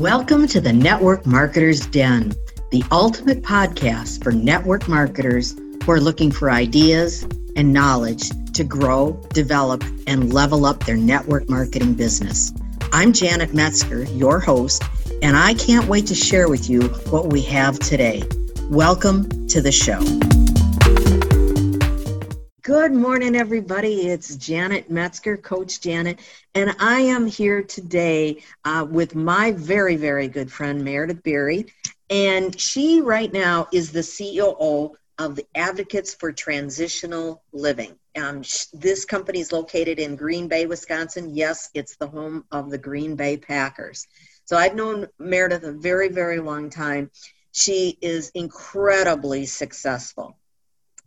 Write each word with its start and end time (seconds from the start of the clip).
Welcome 0.00 0.46
to 0.46 0.62
the 0.62 0.72
Network 0.72 1.26
Marketers 1.26 1.86
Den, 1.88 2.32
the 2.70 2.82
ultimate 2.90 3.42
podcast 3.42 4.24
for 4.24 4.32
network 4.32 4.88
marketers 4.88 5.54
who 5.84 5.92
are 5.92 6.00
looking 6.00 6.32
for 6.32 6.50
ideas 6.50 7.28
and 7.54 7.70
knowledge 7.70 8.30
to 8.54 8.64
grow, 8.64 9.22
develop, 9.34 9.84
and 10.06 10.32
level 10.32 10.64
up 10.64 10.86
their 10.86 10.96
network 10.96 11.50
marketing 11.50 11.92
business. 11.92 12.50
I'm 12.94 13.12
Janet 13.12 13.52
Metzger, 13.52 14.04
your 14.04 14.40
host, 14.40 14.82
and 15.20 15.36
I 15.36 15.52
can't 15.52 15.86
wait 15.86 16.06
to 16.06 16.14
share 16.14 16.48
with 16.48 16.70
you 16.70 16.80
what 17.10 17.26
we 17.26 17.42
have 17.42 17.78
today. 17.78 18.22
Welcome 18.70 19.48
to 19.48 19.60
the 19.60 19.70
show. 19.70 20.00
Good 22.62 22.92
morning, 22.92 23.36
everybody. 23.36 24.08
It's 24.08 24.34
Janet 24.34 24.90
Metzger, 24.90 25.36
Coach 25.36 25.80
Janet, 25.80 26.18
and 26.54 26.74
I 26.80 27.00
am 27.00 27.26
here 27.26 27.62
today 27.62 28.42
uh, 28.64 28.84
with 28.90 29.14
my 29.14 29.52
very, 29.52 29.96
very 29.96 30.26
good 30.26 30.50
friend, 30.50 30.84
Meredith 30.84 31.22
Bieri. 31.22 31.66
And 32.10 32.60
she, 32.60 33.00
right 33.00 33.32
now, 33.32 33.68
is 33.72 33.92
the 33.92 34.00
CEO 34.00 34.94
of 35.18 35.36
the 35.36 35.46
Advocates 35.54 36.12
for 36.12 36.32
Transitional 36.32 37.42
Living. 37.52 37.94
Um, 38.20 38.42
this 38.74 39.04
company 39.04 39.40
is 39.40 39.52
located 39.52 40.00
in 40.00 40.16
Green 40.16 40.48
Bay, 40.48 40.66
Wisconsin. 40.66 41.34
Yes, 41.34 41.70
it's 41.72 41.96
the 41.96 42.08
home 42.08 42.44
of 42.50 42.68
the 42.68 42.78
Green 42.78 43.14
Bay 43.14 43.36
Packers. 43.36 44.06
So 44.44 44.56
I've 44.56 44.74
known 44.74 45.06
Meredith 45.20 45.62
a 45.62 45.72
very, 45.72 46.08
very 46.08 46.40
long 46.40 46.68
time. 46.68 47.12
She 47.52 47.96
is 48.02 48.30
incredibly 48.34 49.46
successful 49.46 50.36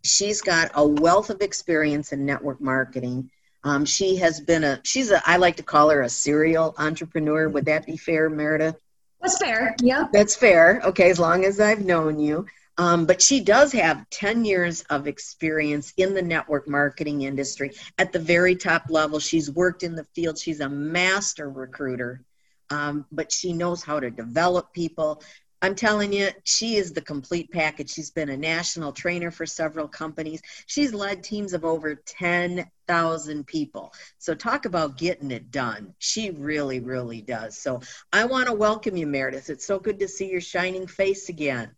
she's 0.03 0.41
got 0.41 0.71
a 0.75 0.85
wealth 0.85 1.30
of 1.30 1.41
experience 1.41 2.11
in 2.11 2.25
network 2.25 2.61
marketing. 2.61 3.30
Um, 3.63 3.85
she 3.85 4.17
has 4.17 4.41
been 4.41 4.63
a, 4.63 4.80
she's 4.84 5.11
a, 5.11 5.21
I 5.25 5.38
like 5.38 5.55
to 5.57 5.63
call 5.63 5.89
her 5.89 6.02
a 6.02 6.09
serial 6.09 6.75
entrepreneur. 6.77 7.48
Would 7.49 7.66
that 7.66 7.85
be 7.85 7.98
fair, 7.98 8.30
Meredith? 8.30 8.75
That's 9.21 9.38
fair. 9.38 9.75
Yeah. 9.81 10.08
That's 10.11 10.36
fair. 10.36 10.81
Okay, 10.83 11.09
as 11.09 11.19
long 11.19 11.45
as 11.45 11.59
I've 11.59 11.86
known 11.86 12.19
you. 12.19 12.45
Um, 12.78 13.05
but 13.05 13.22
she 13.22 13.39
does 13.39 13.72
have 13.72 14.09
10 14.09 14.45
years 14.45 14.81
of 14.89 15.08
experience 15.08 15.94
in 15.97 16.13
the 16.13 16.22
network 16.22 16.67
marketing 16.67 17.22
industry 17.22 17.72
at 17.97 18.11
the 18.11 18.19
very 18.19 18.56
top 18.56 18.85
level. 18.89 19.19
She's 19.19 19.50
worked 19.50 19.83
in 19.83 19.95
the 19.95 20.06
field, 20.16 20.38
she's 20.38 20.59
a 20.59 20.69
master 20.69 21.50
recruiter. 21.50 22.22
Um, 22.69 23.06
but 23.11 23.31
she 23.31 23.53
knows 23.53 23.83
how 23.83 24.00
to 24.00 24.09
develop 24.09 24.73
people. 24.73 25.22
I'm 25.64 25.75
telling 25.75 26.11
you, 26.11 26.28
she 26.44 26.75
is 26.75 26.92
the 26.92 27.00
complete 27.00 27.50
package. 27.50 27.89
She's 27.89 28.11
been 28.11 28.28
a 28.28 28.36
national 28.36 28.92
trainer 28.92 29.31
for 29.31 29.45
several 29.45 29.88
companies. 29.88 30.42
She's 30.66 30.94
led 30.94 31.23
teams 31.23 31.53
of 31.53 31.64
over 31.64 31.95
10,000 31.95 33.47
people. 33.47 33.94
So, 34.17 34.36
talk 34.36 34.66
about 34.66 34.97
getting 34.97 35.31
it 35.31 35.52
done. 35.52 35.94
She 36.00 36.31
really, 36.31 36.81
really 36.81 37.22
does. 37.22 37.58
So, 37.58 37.80
I 38.11 38.25
want 38.25 38.47
to 38.47 38.53
welcome 38.53 38.97
you, 38.97 39.08
Meredith. 39.08 39.50
It's 39.50 39.66
so 39.66 39.80
good 39.80 40.00
to 40.00 40.08
see 40.09 40.30
your 40.30 40.41
shining 40.41 40.86
face 40.86 41.30
again. 41.30 41.72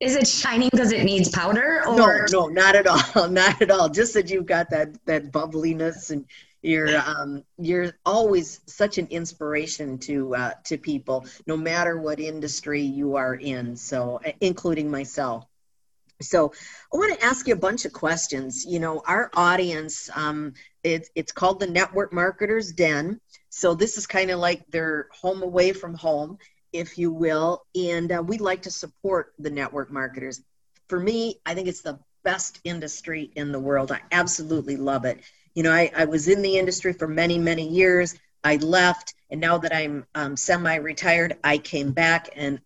Is 0.00 0.16
it 0.16 0.26
shining 0.26 0.70
because 0.72 0.92
it 0.92 1.04
needs 1.04 1.28
powder? 1.28 1.82
Or? 1.86 2.24
No, 2.30 2.46
no, 2.46 2.46
not 2.46 2.76
at 2.76 2.86
all. 2.86 3.28
Not 3.28 3.60
at 3.60 3.70
all. 3.70 3.90
Just 3.90 4.14
that 4.14 4.30
you've 4.30 4.46
got 4.46 4.70
that 4.70 5.04
that 5.04 5.32
bubbliness 5.32 6.10
and 6.10 6.24
you're 6.62 6.98
um, 6.98 7.44
you're 7.58 7.92
always 8.04 8.60
such 8.66 8.98
an 8.98 9.06
inspiration 9.10 9.98
to 9.98 10.34
uh, 10.34 10.50
to 10.64 10.76
people, 10.76 11.26
no 11.46 11.56
matter 11.56 12.00
what 12.00 12.20
industry 12.20 12.82
you 12.82 13.16
are 13.16 13.34
in. 13.34 13.76
So, 13.76 14.20
including 14.40 14.90
myself. 14.90 15.44
So, 16.20 16.52
I 16.92 16.96
want 16.96 17.18
to 17.18 17.24
ask 17.24 17.46
you 17.46 17.54
a 17.54 17.58
bunch 17.58 17.84
of 17.84 17.92
questions. 17.92 18.66
You 18.66 18.80
know, 18.80 19.02
our 19.06 19.30
audience, 19.34 20.10
um, 20.14 20.54
it's 20.82 21.10
it's 21.14 21.32
called 21.32 21.60
the 21.60 21.68
Network 21.68 22.12
Marketers 22.12 22.72
Den. 22.72 23.20
So 23.50 23.74
this 23.74 23.96
is 23.96 24.06
kind 24.06 24.30
of 24.30 24.38
like 24.38 24.66
their 24.70 25.08
home 25.12 25.42
away 25.42 25.72
from 25.72 25.94
home, 25.94 26.38
if 26.72 26.98
you 26.98 27.12
will, 27.12 27.64
and 27.74 28.12
uh, 28.12 28.22
we 28.24 28.38
like 28.38 28.62
to 28.62 28.70
support 28.70 29.32
the 29.38 29.50
network 29.50 29.90
marketers. 29.90 30.42
For 30.88 31.00
me, 31.00 31.40
I 31.46 31.54
think 31.54 31.68
it's 31.68 31.82
the 31.82 31.98
best 32.24 32.60
industry 32.64 33.30
in 33.34 33.52
the 33.52 33.58
world. 33.58 33.90
I 33.90 34.00
absolutely 34.12 34.76
love 34.76 35.04
it 35.04 35.20
you 35.54 35.62
know, 35.62 35.72
I, 35.72 35.90
I 35.96 36.04
was 36.04 36.28
in 36.28 36.42
the 36.42 36.58
industry 36.58 36.92
for 36.92 37.08
many, 37.08 37.38
many 37.38 37.68
years. 37.68 38.14
I 38.44 38.56
left, 38.56 39.14
and 39.30 39.40
now 39.40 39.58
that 39.58 39.74
I'm 39.74 40.06
um, 40.14 40.36
semi-retired, 40.36 41.36
I 41.42 41.58
came 41.58 41.92
back, 41.92 42.30
and 42.34 42.60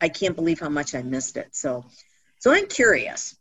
I 0.00 0.08
can't 0.08 0.36
believe 0.36 0.60
how 0.60 0.68
much 0.68 0.94
I 0.94 1.02
missed 1.02 1.36
it. 1.36 1.48
So, 1.52 1.84
so 2.38 2.52
I'm 2.52 2.66
curious. 2.66 3.36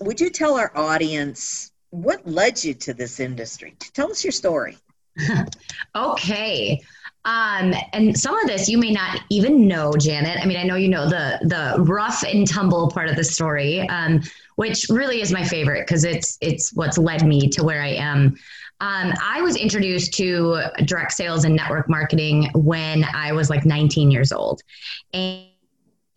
Would 0.00 0.20
you 0.20 0.30
tell 0.30 0.56
our 0.56 0.72
audience 0.74 1.70
what 1.90 2.26
led 2.26 2.62
you 2.64 2.74
to 2.74 2.94
this 2.94 3.20
industry? 3.20 3.76
Tell 3.92 4.10
us 4.10 4.24
your 4.24 4.32
story. 4.32 4.78
okay. 5.94 6.80
Um, 7.24 7.74
and 7.92 8.18
some 8.18 8.38
of 8.38 8.46
this 8.46 8.68
you 8.68 8.78
may 8.78 8.92
not 8.92 9.20
even 9.28 9.68
know, 9.68 9.92
Janet. 9.92 10.38
I 10.40 10.46
mean, 10.46 10.56
I 10.56 10.62
know 10.62 10.76
you 10.76 10.88
know 10.88 11.08
the 11.08 11.38
the 11.42 11.82
rough 11.82 12.22
and 12.22 12.48
tumble 12.48 12.90
part 12.90 13.08
of 13.08 13.16
the 13.16 13.24
story, 13.24 13.80
um, 13.88 14.22
which 14.56 14.86
really 14.88 15.20
is 15.20 15.30
my 15.30 15.44
favorite 15.44 15.86
because 15.86 16.04
it's 16.04 16.38
it's 16.40 16.72
what's 16.72 16.96
led 16.96 17.26
me 17.26 17.48
to 17.50 17.62
where 17.64 17.82
I 17.82 17.94
am. 17.94 18.36
Um, 18.82 19.12
I 19.22 19.42
was 19.42 19.56
introduced 19.56 20.14
to 20.14 20.62
direct 20.86 21.12
sales 21.12 21.44
and 21.44 21.54
network 21.54 21.90
marketing 21.90 22.48
when 22.54 23.04
I 23.04 23.32
was 23.32 23.50
like 23.50 23.66
19 23.66 24.10
years 24.10 24.32
old, 24.32 24.62
and 25.12 25.46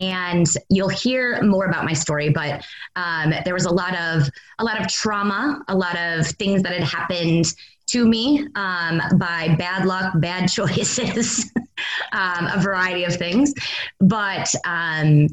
and 0.00 0.46
you'll 0.70 0.88
hear 0.88 1.40
more 1.42 1.66
about 1.66 1.84
my 1.84 1.92
story 1.92 2.28
but 2.28 2.64
um, 2.96 3.32
there 3.44 3.54
was 3.54 3.64
a 3.64 3.72
lot 3.72 3.96
of 3.96 4.28
a 4.58 4.64
lot 4.64 4.80
of 4.80 4.88
trauma 4.88 5.62
a 5.68 5.74
lot 5.74 5.96
of 5.96 6.26
things 6.26 6.62
that 6.62 6.72
had 6.72 6.82
happened 6.82 7.54
to 7.86 8.06
me 8.06 8.46
um, 8.54 9.00
by 9.16 9.54
bad 9.58 9.86
luck, 9.86 10.12
bad 10.16 10.46
choices, 10.50 11.50
um, 12.12 12.46
a 12.46 12.60
variety 12.60 13.04
of 13.04 13.14
things. 13.16 13.52
But 14.00 14.52
um, 14.64 15.28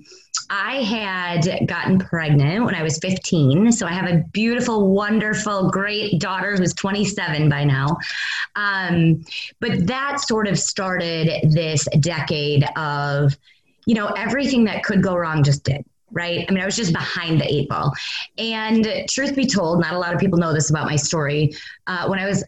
I 0.49 0.83
had 0.83 1.67
gotten 1.67 1.99
pregnant 1.99 2.65
when 2.65 2.75
I 2.75 2.83
was 2.83 2.97
15. 2.99 3.71
So 3.71 3.85
I 3.85 3.93
have 3.93 4.09
a 4.09 4.23
beautiful, 4.33 4.89
wonderful, 4.89 5.69
great 5.69 6.19
daughter 6.19 6.55
who's 6.55 6.73
27 6.73 7.47
by 7.49 7.63
now. 7.63 7.97
Um, 8.55 9.23
but 9.59 9.87
that 9.87 10.19
sort 10.19 10.47
of 10.47 10.59
started 10.59 11.51
this 11.51 11.87
decade 11.99 12.65
of, 12.75 13.37
you 13.85 13.95
know, 13.95 14.07
everything 14.07 14.65
that 14.65 14.83
could 14.83 15.01
go 15.01 15.15
wrong 15.15 15.43
just 15.43 15.63
did 15.63 15.85
right? 16.11 16.45
I 16.47 16.51
mean, 16.53 16.61
I 16.61 16.65
was 16.65 16.75
just 16.75 16.93
behind 16.93 17.39
the 17.39 17.51
eight 17.51 17.69
ball. 17.69 17.93
And 18.37 18.87
truth 19.09 19.35
be 19.35 19.45
told, 19.45 19.79
not 19.79 19.93
a 19.93 19.99
lot 19.99 20.13
of 20.13 20.19
people 20.19 20.37
know 20.37 20.53
this 20.53 20.69
about 20.69 20.85
my 20.85 20.95
story. 20.95 21.53
Uh, 21.87 22.07
when 22.07 22.19
I 22.19 22.27
was 22.27 22.43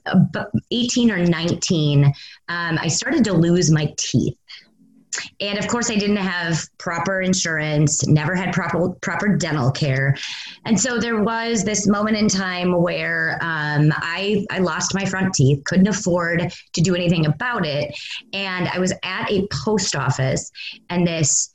18 0.72 1.12
or 1.12 1.18
19, 1.18 2.06
um, 2.06 2.14
I 2.50 2.88
started 2.88 3.24
to 3.26 3.34
lose 3.34 3.72
my 3.72 3.94
teeth. 3.98 4.38
And 5.40 5.60
of 5.60 5.68
course, 5.68 5.92
I 5.92 5.96
didn't 5.96 6.18
have 6.18 6.68
proper 6.78 7.22
insurance, 7.22 8.08
never 8.08 8.36
had 8.36 8.54
proper 8.54 8.90
proper 9.02 9.38
dental 9.38 9.72
care, 9.72 10.16
and 10.66 10.80
so 10.80 11.00
there 11.00 11.22
was 11.22 11.64
this 11.64 11.88
moment 11.88 12.18
in 12.18 12.28
time 12.28 12.82
where 12.82 13.38
um, 13.42 13.94
I 13.98 14.46
I 14.50 14.60
lost 14.60 14.96
my 14.96 15.06
front 15.06 15.34
teeth, 15.34 15.64
couldn't 15.66 15.88
afford 15.88 16.52
to 16.74 16.82
do 16.82 16.96
anything 16.96 17.26
about 17.26 17.66
it, 17.66 17.96
and 18.34 18.68
I 18.70 18.80
was 18.80 18.92
at 19.04 19.32
a 19.32 19.48
post 19.52 19.96
office, 19.96 20.52
and 20.90 21.06
this 21.06 21.53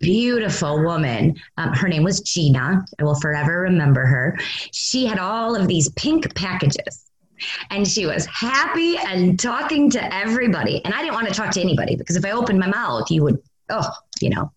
beautiful 0.00 0.82
woman. 0.82 1.36
Um, 1.56 1.72
her 1.72 1.88
name 1.88 2.02
was 2.02 2.20
Gina. 2.20 2.84
I 2.98 3.04
will 3.04 3.18
forever 3.20 3.60
remember 3.60 4.06
her. 4.06 4.38
She 4.72 5.06
had 5.06 5.18
all 5.18 5.56
of 5.56 5.68
these 5.68 5.90
pink 5.90 6.34
packages. 6.34 7.04
And 7.70 7.86
she 7.86 8.04
was 8.04 8.26
happy 8.26 8.96
and 8.96 9.38
talking 9.38 9.90
to 9.90 10.14
everybody. 10.14 10.84
And 10.84 10.92
I 10.92 11.02
didn't 11.02 11.14
want 11.14 11.28
to 11.28 11.34
talk 11.34 11.52
to 11.52 11.60
anybody 11.60 11.94
because 11.94 12.16
if 12.16 12.24
I 12.24 12.32
opened 12.32 12.58
my 12.58 12.66
mouth, 12.66 13.10
you 13.12 13.22
would, 13.22 13.38
oh, 13.70 13.88
you 14.20 14.30
know. 14.30 14.50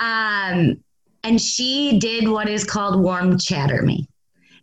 Um, 0.00 0.84
and 1.22 1.40
she 1.40 1.98
did 1.98 2.28
what 2.28 2.46
is 2.46 2.62
called 2.62 3.02
warm 3.02 3.38
chatter 3.38 3.80
me. 3.82 4.06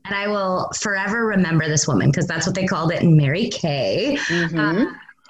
And 0.06 0.16
I 0.16 0.28
will 0.28 0.70
forever 0.80 1.26
remember 1.26 1.68
this 1.68 1.88
woman 1.88 2.12
because 2.12 2.28
that's 2.28 2.46
what 2.46 2.56
they 2.56 2.66
called 2.66 2.92
it 2.92 3.02
in 3.02 3.18
Mary 3.18 3.50
Kay. 3.50 4.18
Mm-hmm. 4.28 4.60
Uh, 4.60 4.86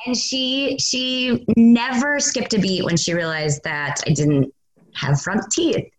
and 0.05 0.17
she 0.17 0.77
she 0.79 1.45
never 1.55 2.19
skipped 2.19 2.53
a 2.53 2.59
beat 2.59 2.83
when 2.83 2.97
she 2.97 3.13
realized 3.13 3.63
that 3.63 4.01
I 4.07 4.11
didn't 4.11 4.53
have 4.95 5.21
front 5.21 5.51
teeth. 5.51 5.89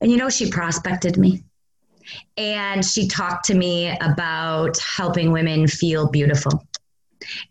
And 0.00 0.10
you 0.10 0.16
know, 0.16 0.30
she 0.30 0.50
prospected 0.50 1.18
me 1.18 1.42
and 2.36 2.84
she 2.84 3.06
talked 3.06 3.44
to 3.46 3.54
me 3.54 3.94
about 4.00 4.78
helping 4.78 5.32
women 5.32 5.66
feel 5.66 6.08
beautiful 6.08 6.64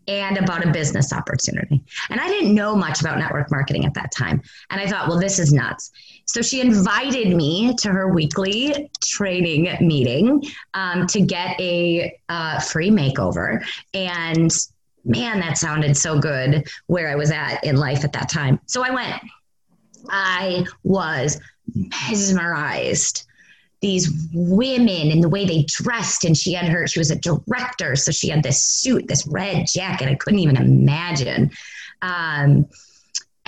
and 0.07 0.37
about 0.37 0.65
a 0.65 0.71
business 0.71 1.13
opportunity. 1.13 1.83
And 2.09 2.19
I 2.19 2.27
didn't 2.27 2.55
know 2.55 2.75
much 2.75 3.01
about 3.01 3.19
network 3.19 3.51
marketing 3.51 3.85
at 3.85 3.93
that 3.93 4.11
time. 4.11 4.41
And 4.69 4.81
I 4.81 4.87
thought, 4.87 5.07
well, 5.07 5.19
this 5.19 5.39
is 5.39 5.53
nuts. 5.53 5.91
So 6.25 6.41
she 6.41 6.61
invited 6.61 7.35
me 7.35 7.75
to 7.75 7.89
her 7.89 8.11
weekly 8.11 8.89
training 9.03 9.69
meeting 9.81 10.43
um, 10.73 11.07
to 11.07 11.21
get 11.21 11.59
a 11.59 12.17
uh, 12.29 12.59
free 12.59 12.89
makeover. 12.89 13.63
And 13.93 14.51
man, 15.05 15.39
that 15.39 15.57
sounded 15.57 15.95
so 15.97 16.19
good 16.19 16.67
where 16.87 17.09
I 17.09 17.15
was 17.15 17.31
at 17.31 17.63
in 17.63 17.77
life 17.77 18.03
at 18.03 18.13
that 18.13 18.29
time. 18.29 18.59
So 18.65 18.83
I 18.83 18.91
went. 18.91 19.21
I 20.09 20.65
was 20.83 21.39
mesmerized. 21.75 23.25
These 23.81 24.11
women 24.33 25.09
and 25.11 25.23
the 25.23 25.29
way 25.29 25.45
they 25.45 25.63
dressed, 25.67 26.25
and 26.25 26.37
she 26.37 26.53
had 26.53 26.69
her, 26.69 26.85
she 26.85 26.99
was 26.99 27.11
a 27.11 27.15
director, 27.15 27.95
so 27.95 28.11
she 28.11 28.27
had 28.29 28.43
this 28.43 28.61
suit, 28.61 29.07
this 29.07 29.25
red 29.25 29.67
jacket. 29.67 30.09
I 30.09 30.15
couldn't 30.15 30.39
even 30.39 30.57
imagine. 30.57 31.51
Um, 32.01 32.65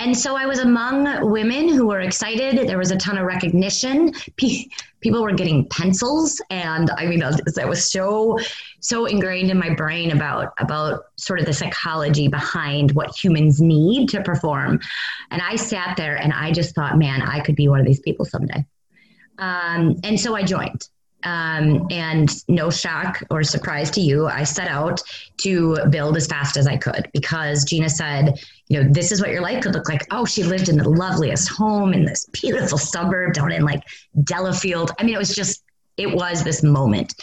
and 0.02 0.18
so 0.18 0.34
I 0.34 0.46
was 0.46 0.58
among 0.58 1.30
women 1.30 1.68
who 1.68 1.86
were 1.86 2.00
excited. 2.00 2.68
There 2.68 2.76
was 2.76 2.90
a 2.90 2.96
ton 2.96 3.18
of 3.18 3.24
recognition. 3.24 4.12
People 4.36 5.22
were 5.22 5.32
getting 5.32 5.68
pencils, 5.68 6.42
and 6.50 6.90
I 6.90 7.06
mean, 7.06 7.20
that 7.20 7.68
was 7.68 7.92
so 7.92 8.36
so 8.80 9.06
ingrained 9.06 9.52
in 9.52 9.58
my 9.58 9.72
brain 9.74 10.10
about 10.10 10.54
about 10.58 11.04
sort 11.16 11.38
of 11.38 11.46
the 11.46 11.52
psychology 11.52 12.26
behind 12.26 12.90
what 12.92 13.16
humans 13.16 13.60
need 13.60 14.08
to 14.08 14.22
perform. 14.22 14.80
And 15.30 15.40
I 15.40 15.54
sat 15.54 15.96
there 15.96 16.16
and 16.16 16.32
I 16.32 16.50
just 16.50 16.74
thought, 16.74 16.98
man, 16.98 17.22
I 17.22 17.38
could 17.38 17.54
be 17.54 17.68
one 17.68 17.78
of 17.78 17.86
these 17.86 18.00
people 18.00 18.24
someday. 18.24 18.66
Um, 19.38 20.00
and 20.02 20.18
so 20.18 20.34
I 20.34 20.42
joined. 20.42 20.88
Um, 21.24 21.86
and 21.90 22.30
no 22.48 22.70
shock 22.70 23.22
or 23.30 23.42
surprise 23.42 23.90
to 23.92 24.00
you, 24.00 24.26
I 24.26 24.44
set 24.44 24.68
out 24.68 25.00
to 25.38 25.78
build 25.90 26.16
as 26.16 26.26
fast 26.26 26.56
as 26.56 26.66
I 26.66 26.76
could 26.76 27.08
because 27.12 27.64
Gina 27.64 27.88
said, 27.88 28.40
you 28.68 28.82
know, 28.82 28.88
this 28.90 29.12
is 29.12 29.20
what 29.20 29.30
your 29.30 29.40
life 29.40 29.62
could 29.62 29.74
look 29.74 29.88
like. 29.88 30.06
Oh, 30.10 30.24
she 30.24 30.42
lived 30.42 30.68
in 30.68 30.76
the 30.76 30.88
loveliest 30.88 31.48
home 31.48 31.92
in 31.92 32.04
this 32.04 32.26
beautiful 32.26 32.78
suburb 32.78 33.34
down 33.34 33.52
in 33.52 33.64
like 33.64 33.82
Delafield. 34.24 34.90
I 34.98 35.04
mean, 35.04 35.14
it 35.14 35.18
was 35.18 35.34
just, 35.34 35.62
it 35.96 36.12
was 36.12 36.42
this 36.42 36.62
moment. 36.62 37.14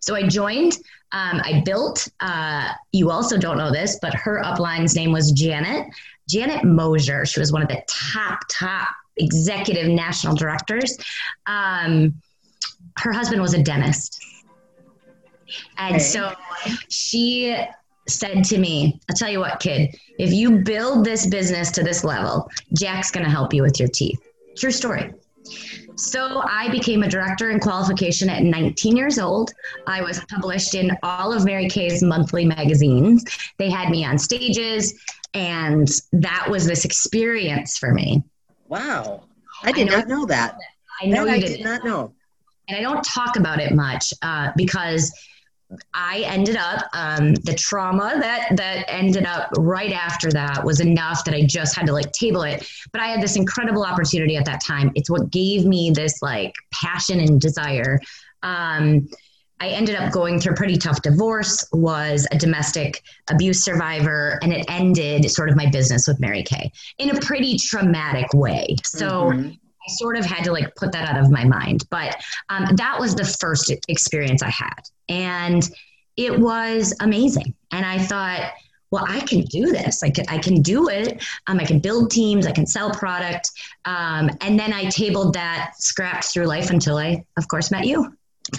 So 0.00 0.14
I 0.14 0.26
joined. 0.26 0.78
Um, 1.12 1.42
I 1.44 1.62
built, 1.66 2.08
uh, 2.20 2.70
you 2.92 3.10
also 3.10 3.36
don't 3.36 3.58
know 3.58 3.70
this, 3.70 3.98
but 4.00 4.14
her 4.14 4.42
upline's 4.42 4.96
name 4.96 5.12
was 5.12 5.30
Janet. 5.32 5.86
Janet 6.26 6.64
Mosier. 6.64 7.26
She 7.26 7.38
was 7.38 7.52
one 7.52 7.60
of 7.60 7.68
the 7.68 7.82
top, 7.86 8.40
top 8.48 8.88
executive 9.18 9.88
national 9.88 10.34
directors. 10.36 10.96
Um, 11.46 12.14
her 12.98 13.12
husband 13.12 13.40
was 13.40 13.54
a 13.54 13.62
dentist. 13.62 14.22
And 15.78 15.96
okay. 15.96 16.04
so 16.04 16.32
she 16.88 17.56
said 18.08 18.44
to 18.44 18.58
me, 18.58 19.00
I'll 19.08 19.16
tell 19.16 19.30
you 19.30 19.40
what, 19.40 19.60
kid, 19.60 19.94
if 20.18 20.32
you 20.32 20.58
build 20.58 21.04
this 21.04 21.26
business 21.26 21.70
to 21.72 21.82
this 21.82 22.04
level, 22.04 22.50
Jack's 22.76 23.10
going 23.10 23.24
to 23.24 23.30
help 23.30 23.52
you 23.54 23.62
with 23.62 23.78
your 23.78 23.88
teeth. 23.88 24.20
True 24.56 24.70
story. 24.70 25.12
So 25.96 26.42
I 26.44 26.68
became 26.70 27.02
a 27.02 27.08
director 27.08 27.50
in 27.50 27.60
qualification 27.60 28.30
at 28.30 28.42
19 28.42 28.96
years 28.96 29.18
old. 29.18 29.52
I 29.86 30.02
was 30.02 30.20
published 30.30 30.74
in 30.74 30.96
all 31.02 31.32
of 31.32 31.44
Mary 31.44 31.68
Kay's 31.68 32.02
monthly 32.02 32.44
magazines. 32.44 33.24
They 33.58 33.70
had 33.70 33.90
me 33.90 34.04
on 34.04 34.18
stages, 34.18 34.94
and 35.34 35.88
that 36.12 36.46
was 36.48 36.66
this 36.66 36.84
experience 36.84 37.76
for 37.78 37.92
me. 37.92 38.22
Wow. 38.68 39.24
I 39.64 39.72
did 39.72 39.88
I 39.88 39.90
know, 39.90 39.98
not 39.98 40.08
know 40.08 40.26
that. 40.26 40.56
I 41.02 41.06
know 41.06 41.24
that 41.26 41.40
you 41.40 41.44
I 41.44 41.48
did 41.48 41.64
not 41.64 41.84
know 41.84 42.14
and 42.68 42.76
I 42.76 42.80
don't 42.80 43.02
talk 43.04 43.36
about 43.36 43.60
it 43.60 43.74
much 43.74 44.12
uh, 44.22 44.52
because 44.56 45.12
I 45.94 46.20
ended 46.26 46.56
up 46.56 46.84
um, 46.92 47.34
the 47.34 47.54
trauma 47.54 48.16
that 48.20 48.56
that 48.56 48.84
ended 48.88 49.24
up 49.24 49.50
right 49.56 49.92
after 49.92 50.30
that 50.32 50.64
was 50.64 50.80
enough 50.80 51.24
that 51.24 51.34
I 51.34 51.44
just 51.44 51.74
had 51.74 51.86
to 51.86 51.92
like 51.92 52.12
table 52.12 52.42
it. 52.42 52.68
But 52.92 53.00
I 53.00 53.06
had 53.06 53.22
this 53.22 53.36
incredible 53.36 53.84
opportunity 53.84 54.36
at 54.36 54.44
that 54.44 54.62
time. 54.62 54.92
It's 54.94 55.10
what 55.10 55.30
gave 55.30 55.64
me 55.64 55.90
this 55.90 56.20
like 56.22 56.54
passion 56.72 57.20
and 57.20 57.40
desire. 57.40 58.00
Um, 58.42 59.08
I 59.60 59.68
ended 59.68 59.94
up 59.94 60.12
going 60.12 60.40
through 60.40 60.54
a 60.54 60.56
pretty 60.56 60.76
tough 60.76 61.02
divorce, 61.02 61.64
was 61.72 62.26
a 62.32 62.36
domestic 62.36 63.00
abuse 63.30 63.64
survivor, 63.64 64.40
and 64.42 64.52
it 64.52 64.66
ended 64.68 65.30
sort 65.30 65.48
of 65.50 65.56
my 65.56 65.70
business 65.70 66.08
with 66.08 66.18
Mary 66.18 66.42
Kay 66.42 66.72
in 66.98 67.16
a 67.16 67.20
pretty 67.20 67.56
traumatic 67.56 68.34
way. 68.34 68.74
So 68.82 69.30
mm-hmm. 69.30 69.50
I 69.86 69.92
sort 69.92 70.16
of 70.16 70.24
had 70.24 70.44
to 70.44 70.52
like 70.52 70.74
put 70.76 70.92
that 70.92 71.08
out 71.08 71.22
of 71.22 71.30
my 71.30 71.44
mind. 71.44 71.84
But 71.90 72.22
um, 72.48 72.76
that 72.76 72.98
was 72.98 73.14
the 73.14 73.24
first 73.24 73.72
experience 73.88 74.42
I 74.42 74.50
had. 74.50 74.82
And 75.08 75.68
it 76.16 76.38
was 76.38 76.94
amazing. 77.00 77.54
And 77.72 77.84
I 77.84 77.98
thought, 77.98 78.52
well, 78.90 79.06
I 79.08 79.20
can 79.20 79.40
do 79.42 79.72
this. 79.72 80.02
I 80.02 80.10
can, 80.10 80.26
I 80.28 80.38
can 80.38 80.60
do 80.60 80.90
it. 80.90 81.24
Um, 81.46 81.58
I 81.58 81.64
can 81.64 81.78
build 81.78 82.10
teams. 82.10 82.46
I 82.46 82.52
can 82.52 82.66
sell 82.66 82.90
product. 82.90 83.50
Um, 83.86 84.30
and 84.42 84.60
then 84.60 84.72
I 84.72 84.84
tabled 84.84 85.34
that, 85.34 85.72
scrapped 85.78 86.26
through 86.26 86.44
life 86.44 86.70
until 86.70 86.98
I, 86.98 87.24
of 87.38 87.48
course, 87.48 87.70
met 87.70 87.86
you. 87.86 88.14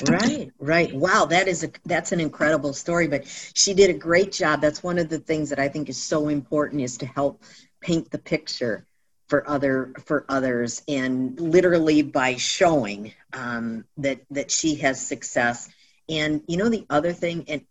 right, 0.10 0.50
right. 0.60 0.94
Wow, 0.94 1.26
that 1.26 1.48
is 1.48 1.64
a 1.64 1.70
that's 1.86 2.14
an 2.14 2.20
incredible 2.20 2.74
story. 2.74 3.08
But 3.08 3.28
she 3.54 3.76
did 3.76 3.92
a 3.92 3.94
great 3.94 4.32
job. 4.32 4.60
That's 4.60 4.82
one 4.82 4.98
of 4.98 5.10
the 5.10 5.20
things 5.20 5.50
that 5.50 5.60
I 5.60 5.68
think 5.68 5.88
is 5.88 6.02
so 6.02 6.30
important 6.30 6.82
is 6.82 6.98
to 6.98 7.06
help 7.06 7.44
paint 7.82 8.10
the 8.10 8.18
picture 8.18 8.88
for 9.34 9.50
other 9.50 9.96
for 10.06 10.26
others 10.30 10.84
and 10.88 11.40
literally 11.40 12.04
by 12.04 12.36
showing 12.36 13.12
um, 13.34 13.84
that 13.98 14.22
that 14.30 14.52
she 14.52 14.76
has 14.76 15.04
success 15.04 15.72
and 16.08 16.44
you 16.48 16.56
know 16.56 16.70
the 16.70 16.86
other 16.88 17.14
thing 17.14 17.44
and 17.48 17.64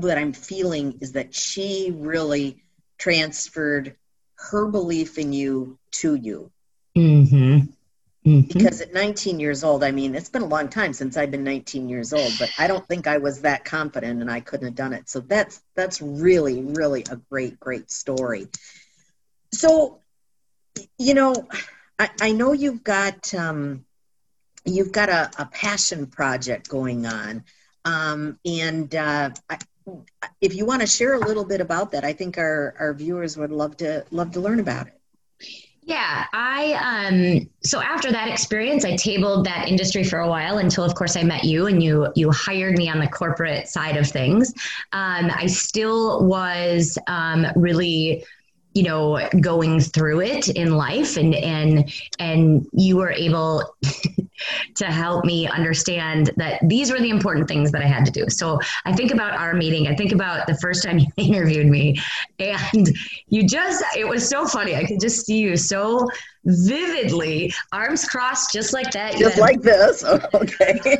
what 0.00 0.16
i'm 0.16 0.32
feeling 0.32 0.96
is 1.00 1.14
that 1.14 1.34
she 1.34 1.92
really 1.92 2.62
transferred 2.96 3.96
her 4.36 4.68
belief 4.68 5.18
in 5.18 5.32
you 5.32 5.76
to 5.90 6.14
you 6.14 6.48
mm-hmm. 6.96 7.66
Mm-hmm. 8.24 8.56
because 8.56 8.80
at 8.80 8.94
19 8.94 9.40
years 9.40 9.64
old 9.64 9.82
i 9.82 9.90
mean 9.90 10.14
it's 10.14 10.28
been 10.28 10.42
a 10.42 10.46
long 10.46 10.68
time 10.68 10.92
since 10.92 11.16
i've 11.16 11.32
been 11.32 11.42
19 11.42 11.88
years 11.88 12.12
old 12.12 12.30
but 12.38 12.52
i 12.56 12.68
don't 12.68 12.86
think 12.86 13.08
i 13.08 13.18
was 13.18 13.40
that 13.40 13.64
confident 13.64 14.20
and 14.20 14.30
i 14.30 14.38
couldn't 14.38 14.66
have 14.66 14.76
done 14.76 14.92
it 14.92 15.08
so 15.08 15.18
that's 15.18 15.60
that's 15.74 16.00
really 16.00 16.62
really 16.62 17.04
a 17.10 17.16
great 17.16 17.58
great 17.58 17.90
story 17.90 18.46
so 19.52 19.98
you 20.98 21.14
know, 21.14 21.34
I, 21.98 22.10
I 22.20 22.32
know 22.32 22.52
you've 22.52 22.84
got 22.84 23.32
um, 23.34 23.84
you've 24.64 24.92
got 24.92 25.08
a, 25.08 25.30
a 25.38 25.46
passion 25.46 26.06
project 26.06 26.68
going 26.68 27.06
on, 27.06 27.44
um, 27.84 28.38
and 28.44 28.94
uh, 28.94 29.30
I, 29.48 29.58
if 30.40 30.54
you 30.54 30.66
want 30.66 30.80
to 30.80 30.86
share 30.86 31.14
a 31.14 31.18
little 31.18 31.44
bit 31.44 31.60
about 31.60 31.92
that, 31.92 32.04
I 32.04 32.12
think 32.12 32.38
our, 32.38 32.74
our 32.78 32.94
viewers 32.94 33.36
would 33.36 33.50
love 33.52 33.76
to 33.78 34.04
love 34.10 34.32
to 34.32 34.40
learn 34.40 34.60
about 34.60 34.86
it. 34.88 35.00
Yeah, 35.86 36.24
I 36.32 36.72
um 36.80 37.50
so 37.62 37.82
after 37.82 38.10
that 38.10 38.28
experience 38.28 38.86
I 38.86 38.96
tabled 38.96 39.44
that 39.44 39.68
industry 39.68 40.02
for 40.02 40.18
a 40.20 40.28
while 40.28 40.56
until 40.56 40.82
of 40.82 40.94
course 40.94 41.14
I 41.14 41.22
met 41.22 41.44
you 41.44 41.66
and 41.66 41.82
you 41.82 42.08
you 42.16 42.30
hired 42.30 42.78
me 42.78 42.88
on 42.88 43.00
the 43.00 43.06
corporate 43.08 43.68
side 43.68 43.98
of 43.98 44.08
things. 44.08 44.54
Um 44.92 45.30
I 45.34 45.46
still 45.46 46.24
was 46.24 46.96
um 47.06 47.46
really 47.54 48.24
you 48.74 48.82
know 48.82 49.28
going 49.40 49.80
through 49.80 50.20
it 50.20 50.48
in 50.48 50.74
life 50.74 51.16
and 51.16 51.34
and 51.34 51.92
and 52.18 52.66
you 52.72 52.96
were 52.96 53.12
able 53.12 53.76
to 54.74 54.86
help 54.86 55.24
me 55.24 55.46
understand 55.46 56.30
that 56.36 56.60
these 56.68 56.90
were 56.90 56.98
the 56.98 57.10
important 57.10 57.48
things 57.48 57.70
that 57.72 57.82
I 57.82 57.86
had 57.86 58.04
to 58.06 58.10
do. 58.10 58.28
So 58.28 58.58
I 58.84 58.92
think 58.92 59.12
about 59.12 59.34
our 59.34 59.54
meeting. 59.54 59.86
I 59.86 59.94
think 59.94 60.12
about 60.12 60.46
the 60.46 60.56
first 60.58 60.82
time 60.82 60.98
you 60.98 61.08
interviewed 61.16 61.66
me, 61.66 62.00
and 62.38 62.88
you 63.28 63.46
just, 63.46 63.84
it 63.96 64.06
was 64.06 64.28
so 64.28 64.46
funny. 64.46 64.74
I 64.74 64.84
could 64.84 65.00
just 65.00 65.24
see 65.24 65.38
you 65.38 65.56
so 65.56 66.08
vividly, 66.44 67.52
arms 67.72 68.04
crossed, 68.04 68.52
just 68.52 68.72
like 68.72 68.90
that. 68.92 69.16
Just 69.16 69.38
like 69.38 69.62
this. 69.62 70.04
okay. 70.34 70.98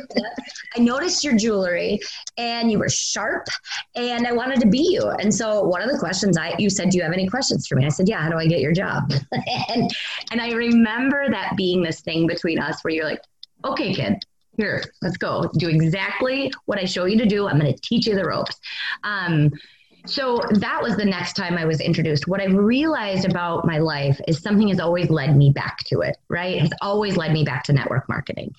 I 0.75 0.79
noticed 0.79 1.23
your 1.23 1.35
jewelry 1.35 1.99
and 2.37 2.71
you 2.71 2.79
were 2.79 2.89
sharp 2.89 3.47
and 3.95 4.27
I 4.27 4.31
wanted 4.31 4.59
to 4.61 4.67
be 4.67 4.79
you. 4.79 5.09
And 5.09 5.33
so 5.33 5.63
one 5.63 5.81
of 5.81 5.89
the 5.89 5.97
questions 5.97 6.37
I, 6.37 6.55
you 6.57 6.69
said, 6.69 6.89
do 6.89 6.97
you 6.97 7.03
have 7.03 7.13
any 7.13 7.27
questions 7.27 7.67
for 7.67 7.75
me? 7.75 7.85
I 7.85 7.89
said, 7.89 8.09
yeah, 8.09 8.21
how 8.21 8.29
do 8.29 8.37
I 8.37 8.47
get 8.47 8.59
your 8.59 8.73
job? 8.73 9.11
and, 9.69 9.91
and 10.31 10.41
I 10.41 10.51
remember 10.51 11.29
that 11.29 11.55
being 11.55 11.83
this 11.83 12.01
thing 12.01 12.27
between 12.27 12.59
us 12.59 12.83
where 12.83 12.93
you're 12.93 13.05
like, 13.05 13.21
okay, 13.63 13.93
kid, 13.93 14.23
here, 14.57 14.83
let's 15.01 15.17
go. 15.17 15.49
Do 15.57 15.69
exactly 15.69 16.51
what 16.65 16.79
I 16.79 16.85
show 16.85 17.05
you 17.05 17.17
to 17.17 17.25
do. 17.25 17.47
I'm 17.47 17.59
going 17.59 17.73
to 17.73 17.81
teach 17.81 18.07
you 18.07 18.15
the 18.15 18.25
ropes. 18.25 18.55
Um, 19.03 19.51
so 20.05 20.41
that 20.51 20.81
was 20.81 20.95
the 20.95 21.05
next 21.05 21.33
time 21.33 21.57
I 21.57 21.65
was 21.65 21.81
introduced. 21.81 22.27
What 22.27 22.41
I've 22.41 22.55
realized 22.55 23.25
about 23.25 23.65
my 23.65 23.79
life 23.79 24.19
is 24.27 24.39
something 24.41 24.67
has 24.69 24.79
always 24.79 25.09
led 25.09 25.35
me 25.35 25.51
back 25.51 25.79
to 25.87 26.01
it, 26.01 26.17
right? 26.29 26.55
It 26.55 26.61
has 26.61 26.73
always 26.81 27.17
led 27.17 27.33
me 27.33 27.43
back 27.43 27.63
to 27.65 27.73
network 27.73 28.07
marketing. 28.09 28.53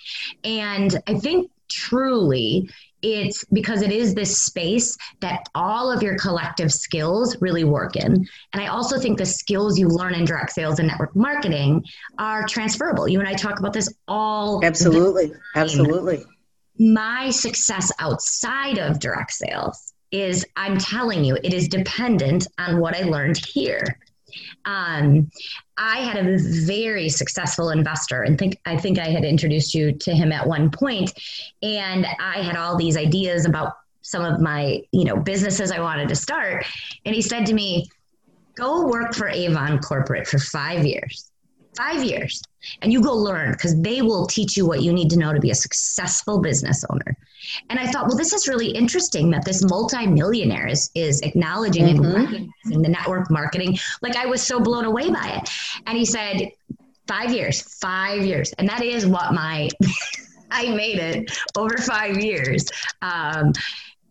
And 0.45 1.01
I 1.07 1.15
think 1.15 1.51
truly 1.69 2.71
it's 3.03 3.45
because 3.53 3.83
it 3.83 3.93
is 3.93 4.15
this 4.15 4.41
space 4.41 4.97
that 5.21 5.49
all 5.55 5.93
of 5.93 6.03
your 6.03 6.17
collective 6.17 6.73
skills 6.73 7.37
really 7.41 7.65
work 7.65 7.95
in. 7.95 8.27
And 8.53 8.63
I 8.63 8.67
also 8.67 8.99
think 8.99 9.19
the 9.19 9.27
skills 9.27 9.79
you 9.79 9.89
learn 9.89 10.15
in 10.15 10.25
direct 10.25 10.53
sales 10.53 10.79
and 10.79 10.89
network 10.89 11.15
marketing 11.15 11.85
are 12.19 12.47
transferable. 12.47 13.07
You 13.07 13.21
and 13.21 13.29
I 13.29 13.35
talk 13.35 13.59
about 13.61 13.73
this 13.73 13.93
all 14.09 14.65
Absolutely. 14.65 15.33
Absolutely. 15.55 16.25
My 16.79 17.31
success 17.31 17.93
outside 17.99 18.79
of 18.79 18.99
direct 18.99 19.33
sales 19.33 19.95
is 20.11 20.45
I'm 20.57 20.79
telling 20.79 21.25
you, 21.25 21.37
it 21.43 21.53
is 21.53 21.69
dependent 21.69 22.47
on 22.59 22.79
what 22.79 22.97
I 22.97 23.03
learned 23.03 23.39
here. 23.39 23.99
Um, 24.65 25.31
I 25.79 25.99
had 25.99 26.27
a 26.27 26.39
very 26.39 27.09
successful 27.09 27.71
investor, 27.71 28.23
and 28.23 28.39
think 28.39 28.61
I 28.67 28.77
think 28.77 28.99
I 28.99 29.07
had 29.07 29.25
introduced 29.25 29.75
you 29.75 29.93
to 29.93 30.13
him 30.13 30.33
at 30.33 30.47
one 30.47 30.71
point, 30.71 31.13
and 31.63 32.07
I 32.21 32.41
had 32.43 32.57
all 32.57 32.77
these 32.77 32.97
ideas 32.97 33.47
about 33.47 33.75
some 34.03 34.25
of 34.25 34.41
my 34.41 34.83
you 34.93 35.05
know 35.05 35.17
businesses 35.17 35.71
I 35.71 35.81
wanted 35.81 36.09
to 36.09 36.17
start, 36.17 36.67
and 37.05 37.15
he 37.15 37.23
said 37.23 37.47
to 37.47 37.55
me, 37.55 37.89
"Go 38.55 38.87
work 38.87 39.15
for 39.15 39.29
Avon 39.29 39.79
Corporate 39.79 40.27
for 40.27 40.39
five 40.39 40.85
years." 40.85 41.31
Five 41.77 42.03
years 42.03 42.43
and 42.83 42.93
you 42.93 43.03
go 43.03 43.15
learn 43.15 43.53
because 43.53 43.81
they 43.81 44.03
will 44.03 44.27
teach 44.27 44.57
you 44.57 44.67
what 44.67 44.83
you 44.83 44.93
need 44.93 45.11
to 45.11 45.19
know 45.19 45.33
to 45.33 45.41
be 45.41 45.51
a 45.51 45.55
successful 45.55 46.41
business 46.41 46.85
owner. 46.91 47.17
And 47.71 47.79
I 47.79 47.87
thought, 47.87 48.09
well, 48.09 48.17
this 48.17 48.33
is 48.33 48.49
really 48.49 48.69
interesting 48.69 49.31
that 49.31 49.45
this 49.45 49.65
multimillionaire 49.65 50.67
is, 50.67 50.91
is 50.95 51.21
acknowledging 51.21 51.85
mm-hmm. 51.85 52.05
and 52.05 52.15
recognizing 52.15 52.83
the 52.83 52.89
network 52.89 53.31
marketing. 53.31 53.79
Like 54.03 54.17
I 54.17 54.27
was 54.27 54.43
so 54.43 54.59
blown 54.59 54.85
away 54.85 55.11
by 55.11 55.41
it. 55.41 55.49
And 55.87 55.97
he 55.97 56.05
said, 56.05 56.51
five 57.07 57.33
years, 57.33 57.63
five 57.81 58.25
years. 58.25 58.53
And 58.59 58.69
that 58.69 58.83
is 58.83 59.07
what 59.07 59.33
my, 59.33 59.69
I 60.51 60.71
made 60.71 60.99
it 60.99 61.39
over 61.57 61.77
five 61.79 62.19
years. 62.19 62.67
Um, 63.03 63.53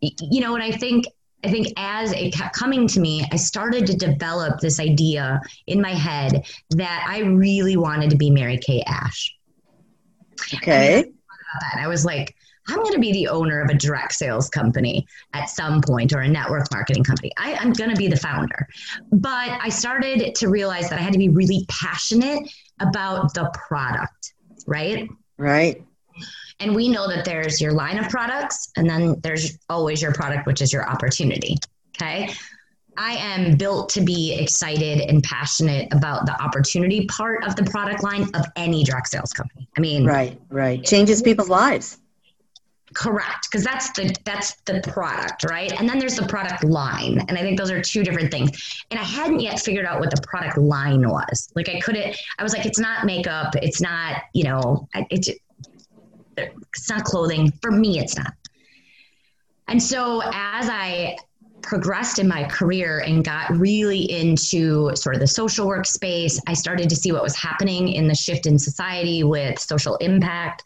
you 0.00 0.40
know, 0.40 0.54
and 0.54 0.62
I 0.62 0.72
think 0.72 1.06
I 1.44 1.50
think 1.50 1.68
as 1.76 2.12
it 2.12 2.32
kept 2.32 2.56
coming 2.56 2.86
to 2.88 3.00
me, 3.00 3.24
I 3.32 3.36
started 3.36 3.86
to 3.86 3.96
develop 3.96 4.60
this 4.60 4.80
idea 4.80 5.40
in 5.66 5.80
my 5.80 5.92
head 5.92 6.44
that 6.70 7.06
I 7.08 7.20
really 7.20 7.76
wanted 7.76 8.10
to 8.10 8.16
be 8.16 8.30
Mary 8.30 8.58
Kay 8.58 8.82
Ash. 8.86 9.34
Okay. 10.54 11.04
And 11.72 11.80
I 11.80 11.88
was 11.88 12.04
like, 12.04 12.34
I'm 12.68 12.82
going 12.82 12.94
to 12.94 13.00
be 13.00 13.12
the 13.12 13.28
owner 13.28 13.60
of 13.60 13.70
a 13.70 13.74
direct 13.74 14.14
sales 14.14 14.48
company 14.48 15.06
at 15.34 15.48
some 15.48 15.80
point 15.80 16.12
or 16.12 16.20
a 16.20 16.28
network 16.28 16.66
marketing 16.72 17.04
company. 17.04 17.30
I, 17.38 17.52
am 17.52 17.72
going 17.72 17.90
to 17.90 17.96
be 17.96 18.08
the 18.08 18.16
founder. 18.16 18.66
But 19.12 19.50
I 19.62 19.68
started 19.68 20.34
to 20.34 20.48
realize 20.48 20.90
that 20.90 20.98
I 20.98 21.02
had 21.02 21.12
to 21.12 21.18
be 21.18 21.28
really 21.28 21.64
passionate 21.68 22.50
about 22.80 23.34
the 23.34 23.50
product, 23.68 24.34
right? 24.66 25.08
Right. 25.38 25.82
And 26.60 26.74
we 26.74 26.88
know 26.88 27.08
that 27.08 27.24
there's 27.24 27.60
your 27.60 27.72
line 27.72 27.98
of 27.98 28.08
products, 28.08 28.70
and 28.76 28.88
then 28.88 29.20
there's 29.22 29.58
always 29.68 30.00
your 30.00 30.12
product, 30.12 30.46
which 30.46 30.62
is 30.62 30.72
your 30.72 30.88
opportunity. 30.88 31.56
Okay. 31.96 32.32
I 32.98 33.12
am 33.12 33.56
built 33.56 33.90
to 33.90 34.00
be 34.00 34.34
excited 34.34 35.00
and 35.00 35.22
passionate 35.22 35.92
about 35.92 36.24
the 36.24 36.40
opportunity 36.42 37.06
part 37.06 37.44
of 37.44 37.54
the 37.56 37.64
product 37.64 38.02
line 38.02 38.22
of 38.34 38.46
any 38.56 38.84
direct 38.84 39.08
sales 39.08 39.32
company. 39.32 39.68
I 39.76 39.80
mean, 39.80 40.06
right, 40.06 40.40
right. 40.48 40.82
Changes 40.82 41.20
people's 41.20 41.50
lives. 41.50 41.98
Correct, 42.94 43.48
because 43.50 43.62
that's 43.62 43.90
the 43.90 44.14
that's 44.24 44.54
the 44.64 44.80
product, 44.80 45.44
right? 45.44 45.70
And 45.78 45.86
then 45.86 45.98
there's 45.98 46.16
the 46.16 46.26
product 46.26 46.64
line, 46.64 47.22
and 47.28 47.36
I 47.36 47.42
think 47.42 47.58
those 47.58 47.70
are 47.70 47.82
two 47.82 48.02
different 48.02 48.30
things. 48.30 48.84
And 48.90 48.98
I 48.98 49.02
hadn't 49.02 49.40
yet 49.40 49.60
figured 49.60 49.84
out 49.84 50.00
what 50.00 50.10
the 50.10 50.22
product 50.22 50.56
line 50.56 51.06
was. 51.06 51.52
Like 51.54 51.68
I 51.68 51.78
couldn't. 51.80 52.16
I 52.38 52.42
was 52.42 52.54
like, 52.54 52.64
it's 52.64 52.78
not 52.78 53.04
makeup. 53.04 53.54
It's 53.56 53.82
not, 53.82 54.22
you 54.32 54.44
know, 54.44 54.88
it's 55.10 55.28
it's 56.36 56.88
not 56.88 57.04
clothing. 57.04 57.52
For 57.62 57.70
me, 57.70 57.98
it's 57.98 58.16
not. 58.16 58.32
And 59.68 59.82
so 59.82 60.22
as 60.22 60.68
I 60.70 61.16
progressed 61.62 62.20
in 62.20 62.28
my 62.28 62.44
career 62.44 63.00
and 63.00 63.24
got 63.24 63.50
really 63.50 64.10
into 64.10 64.94
sort 64.94 65.16
of 65.16 65.20
the 65.20 65.26
social 65.26 65.66
work 65.66 65.86
space, 65.86 66.40
I 66.46 66.54
started 66.54 66.88
to 66.90 66.96
see 66.96 67.10
what 67.10 67.22
was 67.22 67.34
happening 67.34 67.88
in 67.88 68.06
the 68.06 68.14
shift 68.14 68.46
in 68.46 68.58
society 68.58 69.24
with 69.24 69.58
social 69.58 69.96
impact. 69.96 70.62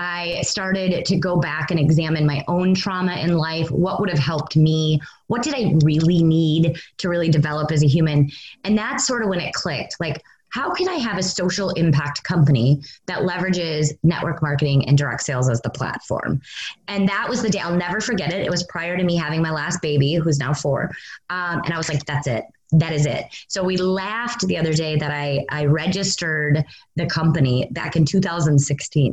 I 0.00 0.42
started 0.42 1.04
to 1.06 1.16
go 1.16 1.38
back 1.40 1.72
and 1.72 1.80
examine 1.80 2.24
my 2.24 2.44
own 2.46 2.72
trauma 2.72 3.16
in 3.16 3.36
life. 3.36 3.68
What 3.72 3.98
would 3.98 4.10
have 4.10 4.20
helped 4.20 4.54
me? 4.54 5.00
What 5.26 5.42
did 5.42 5.54
I 5.54 5.74
really 5.82 6.22
need 6.22 6.80
to 6.98 7.08
really 7.08 7.30
develop 7.30 7.72
as 7.72 7.82
a 7.82 7.88
human? 7.88 8.30
And 8.62 8.78
that's 8.78 9.04
sort 9.04 9.24
of 9.24 9.28
when 9.28 9.40
it 9.40 9.52
clicked. 9.54 9.96
Like, 9.98 10.22
how 10.50 10.72
can 10.72 10.88
I 10.88 10.94
have 10.94 11.18
a 11.18 11.22
social 11.22 11.70
impact 11.70 12.22
company 12.24 12.82
that 13.06 13.20
leverages 13.20 13.92
network 14.02 14.42
marketing 14.42 14.88
and 14.88 14.96
direct 14.96 15.22
sales 15.22 15.48
as 15.48 15.60
the 15.62 15.70
platform? 15.70 16.40
And 16.86 17.08
that 17.08 17.28
was 17.28 17.42
the 17.42 17.50
day 17.50 17.60
I'll 17.60 17.76
never 17.76 18.00
forget 18.00 18.32
it. 18.32 18.44
It 18.44 18.50
was 18.50 18.64
prior 18.64 18.96
to 18.96 19.04
me 19.04 19.16
having 19.16 19.42
my 19.42 19.50
last 19.50 19.80
baby, 19.82 20.14
who's 20.14 20.38
now 20.38 20.54
four. 20.54 20.90
Um, 21.30 21.60
and 21.64 21.72
I 21.72 21.76
was 21.76 21.88
like, 21.88 22.04
that's 22.06 22.26
it. 22.26 22.44
That 22.72 22.92
is 22.92 23.06
it. 23.06 23.24
So 23.48 23.64
we 23.64 23.76
laughed 23.76 24.46
the 24.46 24.58
other 24.58 24.74
day 24.74 24.96
that 24.96 25.10
I, 25.10 25.44
I 25.50 25.64
registered 25.64 26.64
the 26.96 27.06
company 27.06 27.68
back 27.72 27.96
in 27.96 28.04
2016. 28.04 29.12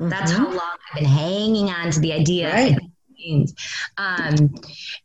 Mm-hmm. 0.00 0.08
That's 0.08 0.32
how 0.32 0.48
long 0.48 0.76
I've 0.90 0.94
been 0.94 1.04
hanging 1.04 1.70
on 1.70 1.90
to 1.90 2.00
the 2.00 2.12
idea. 2.12 2.52
Right. 2.52 2.78
Um, 3.96 4.54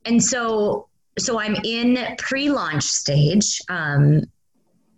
and 0.05 0.23
so 0.23 0.87
so 1.17 1.39
I'm 1.39 1.55
in 1.63 1.97
pre-launch 2.17 2.83
stage. 2.83 3.61
Um, 3.69 4.23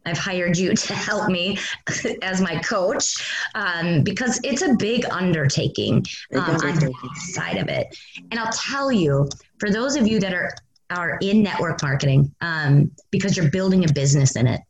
I've 0.05 0.17
hired 0.17 0.57
you 0.57 0.74
to 0.75 0.93
help 0.93 1.29
me 1.29 1.57
as 2.21 2.41
my 2.41 2.59
coach 2.59 3.50
um, 3.55 4.03
because 4.03 4.39
it's 4.43 4.62
a 4.62 4.74
big 4.75 5.05
undertaking, 5.12 6.05
um, 6.35 6.41
on 6.41 6.75
the 6.75 6.93
side 7.17 7.57
of 7.57 7.67
it. 7.67 7.95
And 8.31 8.39
I'll 8.39 8.53
tell 8.53 8.91
you, 8.91 9.27
for 9.59 9.69
those 9.69 9.95
of 9.95 10.07
you 10.07 10.19
that 10.19 10.33
are 10.33 10.53
are 10.91 11.17
in 11.21 11.41
network 11.41 11.81
marketing, 11.81 12.33
um, 12.41 12.91
because 13.09 13.35
you're 13.35 13.50
building 13.50 13.89
a 13.89 13.93
business 13.93 14.35
in 14.35 14.45
it, 14.45 14.62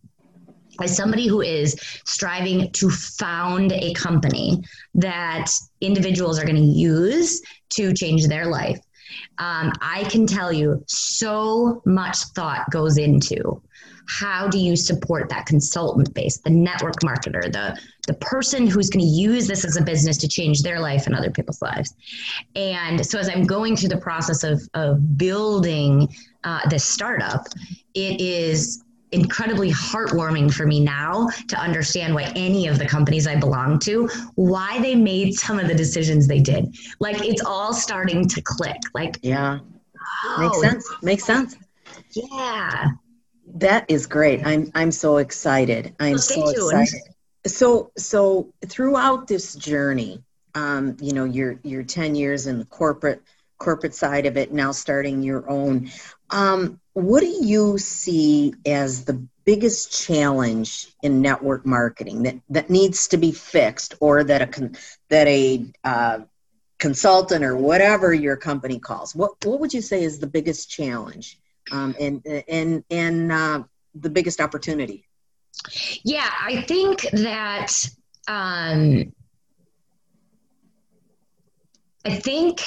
as 0.82 0.96
somebody 0.96 1.28
who 1.28 1.42
is 1.42 1.76
striving 2.06 2.72
to 2.72 2.90
found 2.90 3.74
a 3.74 3.94
company 3.94 4.64
that 4.94 5.52
individuals 5.82 6.40
are 6.40 6.46
going 6.46 6.56
to 6.56 6.62
use 6.62 7.42
to 7.70 7.94
change 7.94 8.28
their 8.28 8.46
life, 8.46 8.80
um, 9.38 9.72
I 9.82 10.06
can 10.10 10.26
tell 10.26 10.52
you 10.52 10.84
so 10.88 11.82
much 11.86 12.18
thought 12.36 12.70
goes 12.72 12.98
into 12.98 13.62
how 14.08 14.48
do 14.48 14.58
you 14.60 14.76
support 14.76 15.30
that 15.30 15.46
consultant 15.46 16.14
base, 16.14 16.38
the 16.38 16.50
network 16.50 16.96
marketer, 17.02 17.52
the 17.52 17.80
the 18.08 18.14
person 18.16 18.68
who's 18.68 18.90
going 18.90 19.04
to 19.04 19.12
use 19.12 19.48
this 19.48 19.66
as 19.66 19.78
a 19.78 19.82
business 19.82 20.18
to 20.18 20.28
change 20.28 20.62
their 20.62 20.80
life 20.80 21.08
and 21.08 21.16
other 21.16 21.32
people's 21.32 21.62
lives. 21.62 21.96
And 22.56 23.04
so 23.04 23.18
as 23.18 23.28
I'm 23.30 23.46
going 23.46 23.76
through 23.76 23.90
the 23.90 23.98
process 23.98 24.44
of 24.44 24.62
of 24.74 25.18
building 25.18 26.14
uh, 26.44 26.68
this 26.70 26.84
startup, 26.84 27.48
it 27.94 28.22
is 28.22 28.84
incredibly 29.12 29.72
heartwarming 29.72 30.54
for 30.54 30.66
me 30.66 30.80
now 30.80 31.30
to 31.48 31.58
understand 31.58 32.14
why 32.14 32.32
any 32.36 32.68
of 32.68 32.78
the 32.78 32.86
companies 32.86 33.28
I 33.28 33.36
belong 33.36 33.80
to, 33.80 34.08
why 34.36 34.80
they 34.82 34.96
made 34.96 35.34
some 35.34 35.58
of 35.58 35.68
the 35.68 35.76
decisions 35.76 36.28
they 36.28 36.42
did. 36.42 36.76
Like 37.00 37.24
it's 37.24 37.42
all 37.44 37.74
starting 37.74 38.28
to 38.28 38.42
click. 38.42 38.78
Like 38.94 39.18
yeah, 39.22 39.60
oh, 40.26 40.38
makes 40.40 40.62
sense. 40.62 40.94
Makes 41.02 41.24
sense. 41.24 41.56
Yeah. 42.12 42.90
That 43.56 43.86
is 43.90 44.06
great. 44.06 44.46
I'm 44.46 44.72
I'm 44.76 44.92
so 44.92 45.18
excited. 45.18 45.96
I'm 46.00 46.14
well, 46.14 46.20
so 46.20 46.50
excited. 46.50 47.02
So 47.48 47.92
so 47.98 48.54
throughout 48.66 49.28
this 49.28 49.56
journey, 49.56 50.24
um, 50.54 50.98
you 51.00 51.14
know, 51.14 51.26
you're 51.26 51.60
you're 51.64 51.84
10 51.84 52.16
years 52.16 52.48
in 52.48 52.60
the 52.60 52.66
corporate 52.66 53.22
corporate 53.58 53.96
side 53.96 54.26
of 54.26 54.36
it, 54.36 54.52
now 54.52 54.72
starting 54.72 55.24
your 55.24 55.50
own. 55.50 55.90
Um, 56.30 56.82
what 56.94 57.22
do 57.22 57.28
you 57.28 57.78
see 57.78 58.54
as 58.66 59.06
the 59.06 59.26
biggest 59.46 60.06
challenge 60.06 60.88
in 61.02 61.22
network 61.22 61.66
marketing 61.66 62.24
that, 62.24 62.36
that 62.50 62.70
needs 62.70 63.10
to 63.10 63.18
be 63.18 63.32
fixed 63.32 63.96
or 64.02 64.24
that 64.24 64.42
a 64.42 64.72
that 65.10 65.28
a 65.28 65.66
uh, 65.84 66.20
consultant 66.80 67.46
or 67.46 67.56
whatever 67.56 68.14
your 68.14 68.36
company 68.36 68.80
calls 68.80 69.16
what 69.16 69.34
what 69.46 69.60
would 69.60 69.74
you 69.74 69.82
say 69.82 70.04
is 70.04 70.20
the 70.20 70.28
biggest 70.28 70.70
challenge 70.70 71.40
um, 71.72 71.96
and 72.00 72.26
and 72.48 72.84
and 72.90 73.32
uh, 73.32 73.64
the 73.94 74.10
biggest 74.10 74.42
opportunity? 74.42 75.08
Yeah, 76.04 76.30
I 76.42 76.62
think 76.62 77.02
that 77.12 77.72
um, 78.28 79.14
I 82.06 82.16
think 82.16 82.62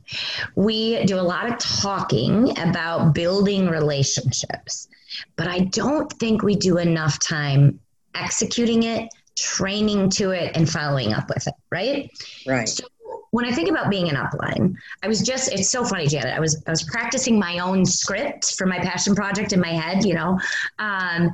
we 0.56 1.04
do 1.04 1.18
a 1.18 1.22
lot 1.22 1.50
of 1.50 1.58
talking 1.58 2.58
about 2.58 3.14
building 3.14 3.68
relationships, 3.68 4.88
but 5.36 5.46
I 5.46 5.60
don't 5.60 6.12
think 6.14 6.42
we 6.42 6.56
do 6.56 6.78
enough 6.78 7.18
time 7.18 7.78
executing 8.14 8.82
it, 8.82 9.08
training 9.36 10.10
to 10.10 10.30
it, 10.30 10.56
and 10.56 10.68
following 10.68 11.12
up 11.12 11.28
with 11.28 11.46
it, 11.46 11.54
right? 11.70 12.10
Right. 12.46 12.68
So 12.68 12.84
when 13.32 13.46
I 13.46 13.50
think 13.50 13.70
about 13.70 13.90
being 13.90 14.10
an 14.10 14.16
upline, 14.16 14.76
I 15.02 15.08
was 15.08 15.22
just 15.22 15.52
it's 15.52 15.70
so 15.70 15.84
funny, 15.84 16.06
Janet. 16.06 16.34
I 16.34 16.40
was 16.40 16.62
I 16.66 16.70
was 16.70 16.82
practicing 16.84 17.38
my 17.38 17.58
own 17.58 17.84
script 17.84 18.54
for 18.56 18.66
my 18.66 18.78
passion 18.78 19.14
project 19.14 19.52
in 19.52 19.60
my 19.60 19.72
head, 19.72 20.04
you 20.04 20.14
know. 20.14 20.38
Um, 20.78 21.32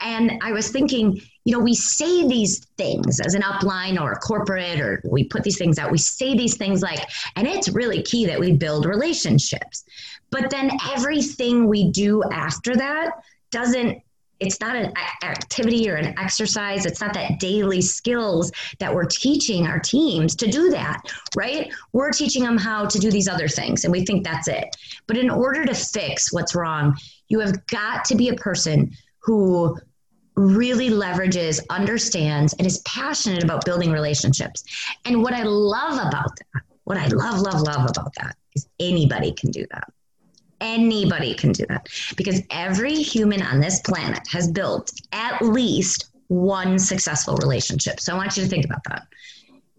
and 0.00 0.32
I 0.42 0.52
was 0.52 0.70
thinking, 0.70 1.20
you 1.44 1.52
know, 1.52 1.62
we 1.62 1.74
say 1.74 2.26
these 2.26 2.64
things 2.78 3.20
as 3.20 3.34
an 3.34 3.42
upline 3.42 4.00
or 4.00 4.12
a 4.12 4.16
corporate, 4.16 4.80
or 4.80 5.02
we 5.04 5.24
put 5.24 5.44
these 5.44 5.58
things 5.58 5.78
out. 5.78 5.92
We 5.92 5.98
say 5.98 6.34
these 6.34 6.56
things 6.56 6.82
like, 6.82 7.00
and 7.36 7.46
it's 7.46 7.68
really 7.68 8.02
key 8.02 8.24
that 8.26 8.40
we 8.40 8.52
build 8.52 8.86
relationships. 8.86 9.84
But 10.30 10.48
then 10.50 10.70
everything 10.92 11.68
we 11.68 11.90
do 11.90 12.22
after 12.32 12.74
that 12.74 13.12
doesn't 13.50 14.02
it's 14.40 14.60
not 14.60 14.76
an 14.76 14.92
activity 15.22 15.88
or 15.88 15.94
an 15.94 16.18
exercise. 16.18 16.86
It's 16.86 17.00
not 17.00 17.14
that 17.14 17.38
daily 17.38 17.80
skills 17.80 18.50
that 18.78 18.92
we're 18.92 19.04
teaching 19.04 19.66
our 19.66 19.78
teams 19.78 20.34
to 20.36 20.46
do 20.46 20.70
that 20.70 21.00
right? 21.36 21.72
We're 21.92 22.10
teaching 22.10 22.42
them 22.42 22.58
how 22.58 22.86
to 22.86 22.98
do 22.98 23.10
these 23.10 23.28
other 23.28 23.48
things 23.48 23.84
and 23.84 23.92
we 23.92 24.04
think 24.04 24.24
that's 24.24 24.48
it. 24.48 24.76
But 25.06 25.16
in 25.16 25.30
order 25.30 25.64
to 25.64 25.74
fix 25.74 26.32
what's 26.32 26.54
wrong 26.54 26.96
you 27.28 27.40
have 27.40 27.66
got 27.66 28.04
to 28.06 28.14
be 28.14 28.28
a 28.28 28.34
person 28.34 28.92
who 29.18 29.78
really 30.36 30.90
leverages 30.90 31.60
understands 31.70 32.54
and 32.54 32.66
is 32.66 32.78
passionate 32.80 33.42
about 33.42 33.64
building 33.64 33.92
relationships. 33.92 34.64
And 35.04 35.22
what 35.22 35.32
i 35.32 35.42
love 35.42 35.94
about 35.94 36.36
that 36.36 36.62
what 36.84 36.98
i 36.98 37.06
love 37.08 37.40
love 37.40 37.60
love 37.60 37.88
about 37.88 38.12
that 38.16 38.36
is 38.54 38.66
anybody 38.80 39.32
can 39.32 39.50
do 39.50 39.64
that 39.70 39.88
Anybody 40.64 41.34
can 41.34 41.52
do 41.52 41.66
that 41.68 41.88
because 42.16 42.40
every 42.50 42.94
human 42.94 43.42
on 43.42 43.60
this 43.60 43.80
planet 43.80 44.26
has 44.28 44.50
built 44.50 44.90
at 45.12 45.42
least 45.42 46.10
one 46.28 46.78
successful 46.78 47.36
relationship. 47.36 48.00
So 48.00 48.14
I 48.14 48.16
want 48.16 48.36
you 48.36 48.42
to 48.42 48.48
think 48.48 48.64
about 48.64 48.82
that. 48.88 49.06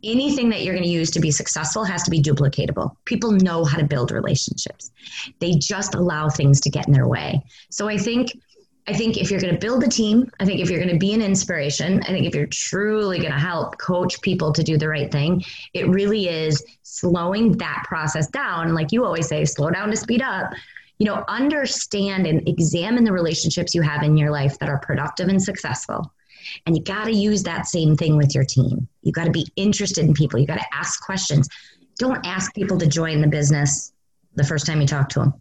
Anything 0.04 0.50
that 0.50 0.62
you're 0.62 0.75
going 0.75 0.84
to 0.84 0.89
use 0.89 1.10
to 1.12 1.20
be 1.20 1.32
successful 1.32 1.84
has 1.84 2.04
to 2.04 2.12
be 2.12 2.22
duplicatable. 2.22 2.96
People 3.06 3.32
know 3.32 3.65
how 3.65 3.77
to 3.80 3.84
build 3.84 4.12
relationships. 4.12 4.92
They 5.39 5.54
just 5.54 5.96
allow 5.96 6.30
things 6.30 6.62
to 6.62 6.70
get 6.70 6.86
in 6.86 6.94
their 6.94 7.08
way. 7.08 7.44
So 7.72 7.89
I 7.89 7.98
think 7.98 8.39
I 8.88 8.94
think 8.94 9.18
if 9.18 9.32
you're 9.32 9.39
going 9.39 9.54
to 9.54 9.60
build 9.60 9.84
a 9.84 9.88
team, 9.88 10.30
I 10.39 10.46
think 10.46 10.60
if 10.60 10.70
you're 10.70 10.80
going 10.80 10.94
to 10.94 11.00
be 11.00 11.13
an 11.13 11.22
inspiration, 11.22 12.01
I 12.04 12.08
think 12.08 12.27
if 12.27 12.36
you're 12.36 12.46
truly 12.46 13.18
going 13.18 13.32
to 13.32 13.39
help 13.39 13.77
coach 13.80 14.22
people 14.22 14.54
to 14.54 14.63
do 14.63 14.77
the 14.77 14.88
right 14.88 15.12
thing, 15.12 15.44
it 15.74 15.88
really 15.89 16.30
is 16.30 16.63
slowing 16.84 17.54
that 17.58 17.84
process 17.88 18.27
down. 18.27 18.75
Like 18.75 18.92
you 18.92 19.04
always 19.04 19.27
say, 19.27 19.44
slow 19.46 19.72
down 19.72 19.89
to 19.89 19.98
speed 19.98 20.22
up. 20.22 20.51
You 21.00 21.08
know, 21.08 21.25
understand 21.27 22.25
and 22.25 22.48
examine 22.48 23.04
the 23.04 23.12
relationships 23.12 23.75
you 23.75 23.82
have 23.82 24.04
in 24.04 24.15
your 24.15 24.32
life 24.32 24.58
that 24.60 24.70
are 24.70 24.80
productive 24.80 25.27
and 25.27 25.42
successful. 25.42 26.13
And 26.65 26.77
you 26.77 26.84
got 26.84 27.06
to 27.06 27.12
use 27.12 27.44
that 27.44 27.68
same 27.68 27.98
thing 27.98 28.15
with 28.15 28.34
your 28.34 28.46
team. 28.46 28.88
You 29.01 29.12
got 29.12 29.25
to 29.25 29.32
be 29.32 29.46
interested 29.56 30.06
in 30.06 30.13
people. 30.13 30.39
You 30.39 30.48
got 30.48 30.60
to 30.60 30.74
ask 30.74 31.04
questions. 31.04 31.50
Don't 31.98 32.25
ask 32.25 32.54
people 32.54 32.77
to 32.77 32.88
join 32.88 33.20
the 33.20 33.27
business 33.27 33.92
the 34.36 34.44
first 34.44 34.65
time 34.65 34.80
you 34.80 34.88
talk 34.88 35.10
to 35.10 35.20
them. 35.20 35.34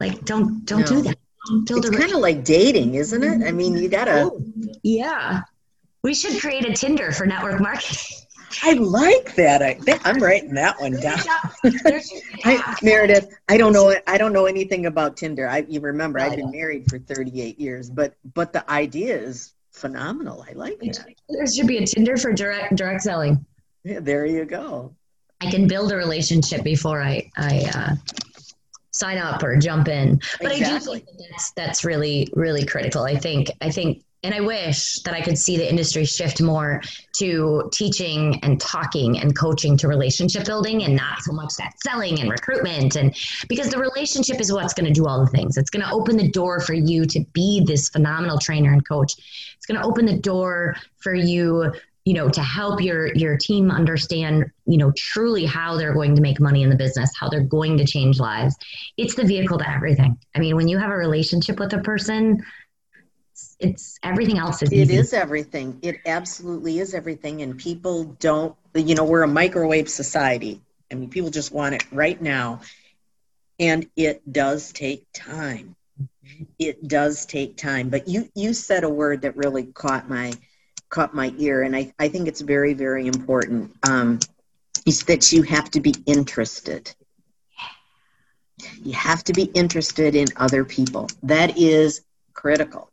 Like, 0.00 0.24
don't 0.24 0.64
don't 0.64 0.80
no. 0.80 0.86
do 0.86 1.02
that 1.02 1.18
it's 1.50 1.90
kind 1.90 2.12
of 2.12 2.20
like 2.20 2.44
dating, 2.44 2.94
isn't 2.94 3.22
it? 3.22 3.46
I 3.46 3.52
mean, 3.52 3.76
you 3.76 3.88
gotta. 3.88 4.30
Oh, 4.30 4.42
yeah, 4.82 5.42
we 6.02 6.14
should 6.14 6.40
create 6.40 6.66
a 6.66 6.72
Tinder 6.72 7.12
for 7.12 7.26
network 7.26 7.60
marketing. 7.60 8.16
I 8.62 8.72
like 8.74 9.34
that. 9.34 9.62
I, 9.62 9.78
am 10.08 10.22
writing 10.22 10.54
that 10.54 10.80
one 10.80 10.92
down. 10.92 11.18
I, 12.44 12.76
Meredith, 12.82 13.34
I 13.48 13.58
don't 13.58 13.72
know. 13.72 13.94
I 14.06 14.16
don't 14.16 14.32
know 14.32 14.46
anything 14.46 14.86
about 14.86 15.16
Tinder. 15.16 15.48
I, 15.48 15.66
you 15.68 15.80
remember, 15.80 16.18
I've 16.18 16.36
been 16.36 16.50
married 16.50 16.88
for 16.88 16.98
38 16.98 17.60
years, 17.60 17.90
but 17.90 18.14
but 18.34 18.52
the 18.52 18.68
idea 18.70 19.16
is 19.16 19.52
phenomenal. 19.72 20.44
I 20.48 20.52
like 20.52 20.78
it. 20.82 20.98
There 21.28 21.46
should 21.46 21.66
be 21.66 21.78
a 21.78 21.86
Tinder 21.86 22.16
for 22.16 22.32
direct 22.32 22.76
direct 22.76 23.02
selling. 23.02 23.44
Yeah, 23.84 24.00
there 24.00 24.26
you 24.26 24.44
go. 24.44 24.94
I 25.40 25.50
can 25.50 25.68
build 25.68 25.92
a 25.92 25.96
relationship 25.96 26.64
before 26.64 27.02
I 27.02 27.30
I 27.36 27.70
uh, 27.74 27.94
sign 28.98 29.18
up 29.18 29.42
or 29.42 29.56
jump 29.56 29.88
in. 29.88 30.20
But 30.40 30.52
exactly. 30.52 30.96
I 30.96 30.98
do 31.00 31.04
think 31.06 31.30
that's, 31.30 31.52
that's 31.52 31.84
really, 31.84 32.28
really 32.34 32.64
critical. 32.64 33.04
I 33.04 33.16
think, 33.16 33.50
I 33.60 33.70
think, 33.70 34.04
and 34.24 34.34
I 34.34 34.40
wish 34.40 35.00
that 35.02 35.14
I 35.14 35.20
could 35.20 35.38
see 35.38 35.56
the 35.56 35.68
industry 35.68 36.04
shift 36.04 36.42
more 36.42 36.82
to 37.18 37.70
teaching 37.72 38.40
and 38.42 38.60
talking 38.60 39.20
and 39.20 39.36
coaching 39.38 39.76
to 39.76 39.86
relationship 39.86 40.44
building 40.44 40.82
and 40.82 40.96
not 40.96 41.20
so 41.20 41.32
much 41.32 41.54
that 41.58 41.74
selling 41.84 42.20
and 42.20 42.28
recruitment. 42.28 42.96
And 42.96 43.16
because 43.48 43.70
the 43.70 43.78
relationship 43.78 44.40
is 44.40 44.52
what's 44.52 44.74
going 44.74 44.86
to 44.86 44.92
do 44.92 45.06
all 45.06 45.24
the 45.24 45.30
things. 45.30 45.56
It's 45.56 45.70
going 45.70 45.84
to 45.84 45.92
open 45.92 46.16
the 46.16 46.30
door 46.30 46.58
for 46.58 46.74
you 46.74 47.06
to 47.06 47.24
be 47.32 47.62
this 47.64 47.90
phenomenal 47.90 48.38
trainer 48.38 48.72
and 48.72 48.86
coach. 48.86 49.14
It's 49.56 49.66
going 49.66 49.80
to 49.80 49.86
open 49.86 50.04
the 50.04 50.18
door 50.18 50.74
for 50.98 51.14
you 51.14 51.72
you 52.08 52.14
know 52.14 52.30
to 52.30 52.42
help 52.42 52.80
your 52.80 53.14
your 53.14 53.36
team 53.36 53.70
understand 53.70 54.46
you 54.64 54.78
know 54.78 54.90
truly 54.96 55.44
how 55.44 55.76
they're 55.76 55.92
going 55.92 56.14
to 56.16 56.22
make 56.22 56.40
money 56.40 56.62
in 56.62 56.70
the 56.70 56.76
business 56.84 57.10
how 57.20 57.28
they're 57.28 57.42
going 57.58 57.76
to 57.76 57.84
change 57.84 58.18
lives. 58.18 58.56
It's 58.96 59.14
the 59.14 59.24
vehicle 59.24 59.58
to 59.58 59.68
everything. 59.70 60.16
I 60.34 60.38
mean 60.38 60.56
when 60.56 60.68
you 60.68 60.78
have 60.78 60.90
a 60.90 60.96
relationship 60.96 61.60
with 61.60 61.74
a 61.74 61.80
person 61.80 62.42
it's 63.60 63.98
everything 64.02 64.38
else 64.38 64.62
is 64.62 64.72
It 64.72 64.76
easy. 64.76 64.96
is 64.96 65.12
everything. 65.12 65.80
It 65.82 65.96
absolutely 66.06 66.78
is 66.78 66.94
everything 66.94 67.42
and 67.42 67.58
people 67.58 68.04
don't 68.04 68.56
you 68.74 68.94
know 68.94 69.04
we're 69.04 69.22
a 69.22 69.28
microwave 69.28 69.90
society. 69.90 70.62
I 70.90 70.94
mean 70.94 71.10
people 71.10 71.28
just 71.28 71.52
want 71.52 71.74
it 71.74 71.84
right 71.92 72.20
now 72.22 72.62
and 73.60 73.86
it 73.96 74.22
does 74.32 74.72
take 74.72 75.04
time. 75.12 75.76
It 76.58 76.88
does 76.88 77.26
take 77.26 77.58
time 77.58 77.90
but 77.90 78.08
you 78.08 78.30
you 78.34 78.54
said 78.54 78.84
a 78.84 78.88
word 78.88 79.22
that 79.22 79.36
really 79.36 79.66
caught 79.66 80.08
my 80.08 80.32
caught 80.90 81.14
my 81.14 81.32
ear, 81.38 81.62
and 81.62 81.76
I, 81.76 81.92
I 81.98 82.08
think 82.08 82.28
it's 82.28 82.40
very, 82.40 82.74
very 82.74 83.06
important, 83.06 83.72
um, 83.88 84.18
is 84.86 85.04
that 85.04 85.32
you 85.32 85.42
have 85.42 85.70
to 85.72 85.80
be 85.80 85.94
interested. 86.06 86.94
You 88.82 88.92
have 88.92 89.22
to 89.24 89.32
be 89.32 89.44
interested 89.44 90.14
in 90.14 90.28
other 90.36 90.64
people. 90.64 91.08
That 91.22 91.58
is 91.58 92.02
critical, 92.32 92.90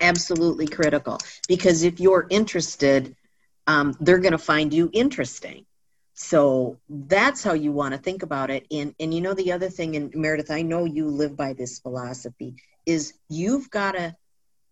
absolutely 0.00 0.66
critical. 0.66 1.18
Because 1.48 1.82
if 1.82 2.00
you're 2.00 2.26
interested, 2.30 3.16
um, 3.66 3.96
they're 4.00 4.18
going 4.18 4.32
to 4.32 4.38
find 4.38 4.72
you 4.72 4.90
interesting. 4.92 5.64
So 6.14 6.78
that's 6.88 7.42
how 7.42 7.54
you 7.54 7.72
want 7.72 7.94
to 7.94 7.98
think 7.98 8.22
about 8.22 8.50
it. 8.50 8.66
And 8.70 8.94
and 9.00 9.12
you 9.12 9.20
know 9.20 9.34
the 9.34 9.52
other 9.52 9.70
thing, 9.70 9.96
and 9.96 10.14
Meredith, 10.14 10.50
I 10.50 10.62
know 10.62 10.84
you 10.84 11.08
live 11.08 11.36
by 11.36 11.54
this 11.54 11.78
philosophy, 11.78 12.56
is 12.86 13.14
you've 13.28 13.70
got 13.70 13.92
to 13.92 14.14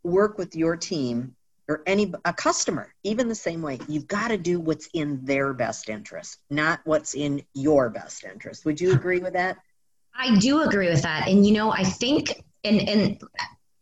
work 0.03 0.39
with 0.39 0.55
your 0.55 0.77
team 0.77 1.35
or 1.71 1.83
any 1.87 2.13
a 2.25 2.33
customer 2.33 2.93
even 3.05 3.29
the 3.29 3.35
same 3.35 3.63
way 3.63 3.79
you've 3.89 4.09
got 4.09 4.29
to 4.29 4.37
do 4.37 4.59
what's 4.59 4.89
in 4.93 5.25
their 5.25 5.55
best 5.55 5.89
interest 5.89 6.39
not 6.51 6.81
what's 6.85 7.15
in 7.15 7.43
your 7.55 7.89
best 7.89 8.25
interest 8.25 8.65
would 8.65 8.81
you 8.81 8.93
agree 8.93 9.21
with 9.21 9.33
that 9.33 9.57
i 10.15 10.37
do 10.39 10.63
agree 10.63 10.89
with 10.89 11.03
that 11.03 11.29
and 11.29 11.47
you 11.47 11.53
know 11.53 11.71
i 11.71 11.85
think 11.85 12.43
and 12.65 12.81
and 12.89 13.23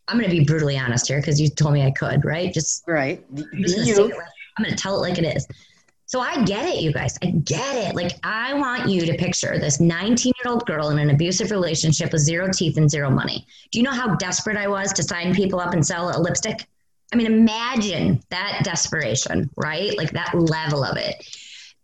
i'm 0.06 0.18
going 0.18 0.30
to 0.30 0.36
be 0.36 0.44
brutally 0.44 0.78
honest 0.78 1.08
here 1.08 1.20
because 1.20 1.40
you 1.40 1.48
told 1.48 1.72
me 1.72 1.82
i 1.82 1.90
could 1.90 2.24
right 2.24 2.52
just 2.52 2.84
right 2.86 3.24
I'm 3.30 4.64
going 4.64 4.74
to 4.74 4.82
tell 4.82 4.96
it 4.96 5.08
like 5.08 5.18
it 5.18 5.36
is 5.36 5.46
so 6.08 6.20
I 6.20 6.42
get 6.44 6.66
it, 6.66 6.80
you 6.80 6.90
guys. 6.90 7.18
I 7.22 7.26
get 7.26 7.76
it. 7.76 7.94
Like, 7.94 8.12
I 8.24 8.54
want 8.54 8.88
you 8.88 9.04
to 9.04 9.14
picture 9.18 9.58
this 9.58 9.78
19 9.78 10.32
year 10.42 10.50
old 10.50 10.64
girl 10.64 10.88
in 10.88 10.98
an 10.98 11.10
abusive 11.10 11.50
relationship 11.50 12.12
with 12.12 12.22
zero 12.22 12.48
teeth 12.50 12.78
and 12.78 12.90
zero 12.90 13.10
money. 13.10 13.46
Do 13.70 13.78
you 13.78 13.82
know 13.82 13.90
how 13.90 14.14
desperate 14.14 14.56
I 14.56 14.68
was 14.68 14.90
to 14.94 15.02
sign 15.02 15.34
people 15.34 15.60
up 15.60 15.74
and 15.74 15.86
sell 15.86 16.08
a 16.08 16.18
lipstick? 16.18 16.66
I 17.12 17.16
mean, 17.16 17.26
imagine 17.26 18.22
that 18.30 18.60
desperation, 18.64 19.50
right? 19.56 19.96
Like 19.96 20.12
that 20.12 20.34
level 20.34 20.84
of 20.84 20.96
it. 20.96 21.16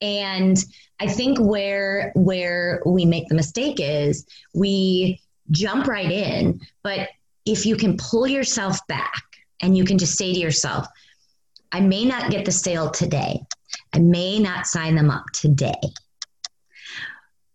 And 0.01 0.63
I 1.01 1.07
think 1.07 1.39
where 1.41 2.13
where 2.15 2.83
we 2.85 3.05
make 3.05 3.29
the 3.29 3.35
mistake 3.35 3.77
is 3.79 4.27
we 4.55 5.21
jump 5.51 5.87
right 5.87 6.11
in, 6.11 6.61
but 6.83 7.09
if 7.47 7.67
you 7.67 7.77
can 7.77 7.97
pull 7.97 8.27
yourself 8.27 8.87
back 8.87 9.23
and 9.61 9.77
you 9.77 9.85
can 9.85 9.99
just 9.99 10.17
say 10.17 10.33
to 10.33 10.39
yourself, 10.39 10.87
I 11.73 11.81
may 11.81 12.05
not 12.05 12.31
get 12.31 12.45
the 12.45 12.53
sale 12.53 12.91
today. 12.91 13.41
I 13.93 13.99
may 13.99 14.39
not 14.39 14.67
sign 14.67 14.95
them 14.95 15.11
up 15.11 15.25
today 15.33 15.81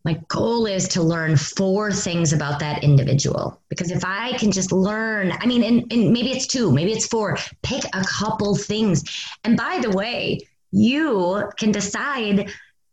my 0.05 0.19
goal 0.29 0.65
is 0.65 0.87
to 0.89 1.03
learn 1.03 1.35
four 1.35 1.91
things 1.91 2.31
about 2.31 2.59
that 2.59 2.83
individual. 2.83 3.61
Because 3.69 3.91
if 3.91 4.03
i 4.05 4.33
can 4.37 4.51
just 4.51 4.71
learn 4.71 5.31
i 5.39 5.45
mean 5.45 5.63
and, 5.63 5.91
and, 5.91 6.11
maybe 6.11 6.31
it's 6.31 6.47
two 6.47 6.71
maybe 6.71 6.91
it's 6.91 7.07
four 7.07 7.37
pick 7.63 7.83
a 7.93 8.03
couple 8.03 8.55
things. 8.55 9.03
And 9.43 9.57
by 9.57 9.79
the 9.81 9.89
way 9.89 10.39
you 10.71 11.49
can 11.57 11.71
decide 11.71 12.51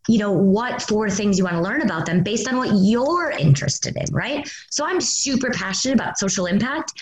you 0.08 0.18
know 0.18 0.30
what 0.30 0.82
four 0.82 1.10
things 1.10 1.36
you 1.36 1.44
want 1.44 1.56
to 1.56 1.62
learn 1.62 1.82
about 1.82 2.06
them 2.06 2.22
based 2.22 2.46
on 2.48 2.56
what 2.56 2.70
you're 2.74 3.30
interested 3.30 3.96
in 3.96 4.06
right? 4.12 4.48
So 4.70 4.84
i'm 4.84 5.00
super 5.00 5.50
passionate 5.50 5.94
about 5.94 6.18
social 6.18 6.46
impact. 6.46 6.92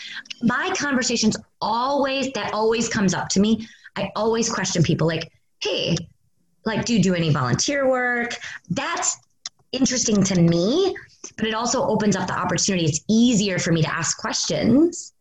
My 0.43 0.73
conversations 0.77 1.37
always 1.61 2.33
that 2.33 2.53
always 2.53 2.89
comes 2.89 3.15
up 3.15 3.29
to 3.31 3.41
me 3.41 3.67
i 3.97 4.11
always 4.17 4.51
question 4.51 4.83
people 4.83 5.07
like 5.07 5.33
hey 5.61 5.97
like 6.65 6.85
do 6.85 6.95
you 6.95 7.03
do 7.03 7.15
any 7.15 7.31
volunteer 7.31 7.89
work? 7.89 8.37
That's 8.71 9.19
interesting 9.75 10.23
to 10.25 10.41
me, 10.41 10.97
but 11.37 11.47
it 11.47 11.55
also 11.55 11.83
opens 11.87 12.17
up 12.17 12.27
the 12.27 12.39
opportunity. 12.39 12.85
It's 12.85 13.01
easier 13.09 13.59
for 13.59 13.73
me 13.73 13.83
to 13.83 13.93
ask 13.93 14.19
questions 14.19 15.13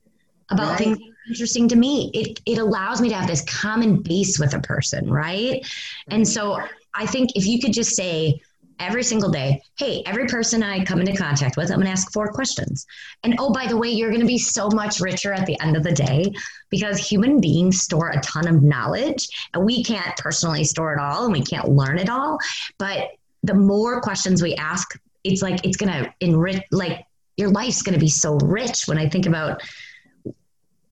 about 0.50 0.70
right. 0.70 0.78
things 0.78 0.98
interesting 1.30 1.68
to 1.70 1.76
me. 1.76 2.12
It 2.14 2.40
it 2.46 2.58
allows 2.58 3.02
me 3.02 3.10
to 3.10 3.16
have 3.16 3.28
this 3.28 3.42
common 3.42 4.02
base 4.02 4.40
with 4.40 4.54
a 4.54 4.60
person, 4.60 5.10
right? 5.10 5.66
And 6.10 6.28
so 6.28 6.60
I 6.94 7.06
think 7.06 7.36
if 7.36 7.46
you 7.46 7.60
could 7.60 7.74
just 7.74 7.96
say 7.96 8.42
every 8.80 9.04
single 9.04 9.30
day, 9.30 9.62
hey, 9.78 10.04
every 10.06 10.26
person 10.26 10.64
I 10.64 10.84
come 10.84 11.00
into 11.00 11.16
contact 11.16 11.58
with, 11.58 11.70
I'm 11.70 11.78
going 11.78 11.86
to 11.86 11.92
ask 11.92 12.12
four 12.12 12.28
questions. 12.28 12.86
And 13.24 13.36
oh, 13.40 13.52
by 13.52 13.68
the 13.68 13.78
way, 13.78 13.90
you're 13.90 14.10
going 14.10 14.22
to 14.22 14.28
be 14.28 14.38
so 14.38 14.70
much 14.70 15.00
richer 15.00 15.32
at 15.32 15.46
the 15.46 15.60
end 15.62 15.78
of 15.78 15.84
the 15.84 15.92
day 15.92 16.34
because 16.70 16.98
human 16.98 17.40
beings 17.40 17.82
store 17.82 18.10
a 18.10 18.20
ton 18.22 18.48
of 18.48 18.64
knowledge 18.64 19.28
and 19.54 19.66
we 19.66 19.84
can't 19.84 20.16
personally 20.18 20.64
store 20.64 20.94
it 20.94 21.00
all 21.00 21.24
and 21.24 21.34
we 21.34 21.42
can't 21.42 21.70
learn 21.70 21.98
it 21.98 22.10
all. 22.10 22.38
But 22.78 23.12
the 23.44 23.54
more 23.54 24.02
questions 24.02 24.42
we 24.42 24.56
ask, 24.56 25.00
it's 25.24 25.42
like 25.42 25.66
it's 25.66 25.78
gonna 25.78 26.14
enrich 26.20 26.64
like 26.72 27.06
your 27.38 27.50
life's 27.50 27.82
gonna 27.82 27.98
be 27.98 28.10
so 28.10 28.36
rich 28.38 28.88
when 28.88 28.98
I 28.98 29.08
think 29.10 29.26
about 29.26 29.62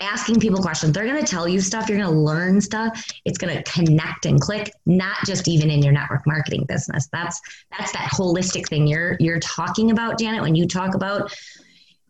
asking 0.02 0.40
people 0.40 0.62
questions. 0.62 0.94
They're 0.94 1.06
gonna 1.06 1.26
tell 1.26 1.48
you 1.48 1.62
stuff, 1.62 1.88
you're 1.88 2.00
gonna 2.00 2.12
learn 2.12 2.60
stuff, 2.60 3.06
it's 3.26 3.38
gonna 3.38 3.64
connect 3.64 4.26
and 4.26 4.40
click, 4.40 4.72
not 4.86 5.18
just 5.26 5.48
even 5.48 5.70
in 5.70 5.82
your 5.82 5.94
network 5.94 6.26
marketing 6.26 6.66
business. 6.68 7.08
That's 7.14 7.40
that's 7.78 7.92
that 7.94 8.10
holistic 8.12 8.68
thing 8.68 8.88
you're 8.88 9.16
you're 9.20 9.40
talking 9.40 9.92
about, 9.92 10.20
Janet, 10.20 10.42
when 10.42 10.56
you 10.56 10.68
talk 10.68 10.96
about 10.96 11.34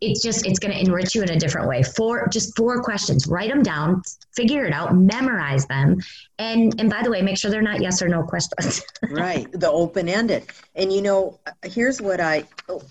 it's 0.01 0.23
just 0.23 0.47
it's 0.47 0.57
going 0.57 0.73
to 0.73 0.79
enrich 0.79 1.13
you 1.13 1.21
in 1.21 1.29
a 1.29 1.37
different 1.37 1.67
way 1.67 1.83
four 1.83 2.27
just 2.27 2.57
four 2.57 2.81
questions 2.81 3.27
write 3.27 3.49
them 3.49 3.61
down 3.61 4.01
figure 4.35 4.65
it 4.65 4.73
out 4.73 4.95
memorize 4.95 5.65
them 5.67 5.97
and 6.39 6.79
and 6.79 6.89
by 6.89 7.01
the 7.03 7.09
way 7.09 7.21
make 7.21 7.37
sure 7.37 7.51
they're 7.51 7.61
not 7.61 7.81
yes 7.81 8.01
or 8.01 8.09
no 8.09 8.23
questions 8.23 8.81
right 9.11 9.47
the 9.53 9.69
open 9.69 10.09
ended 10.09 10.43
and 10.75 10.91
you 10.91 11.01
know 11.01 11.39
here's 11.63 12.01
what 12.01 12.19
i 12.19 12.43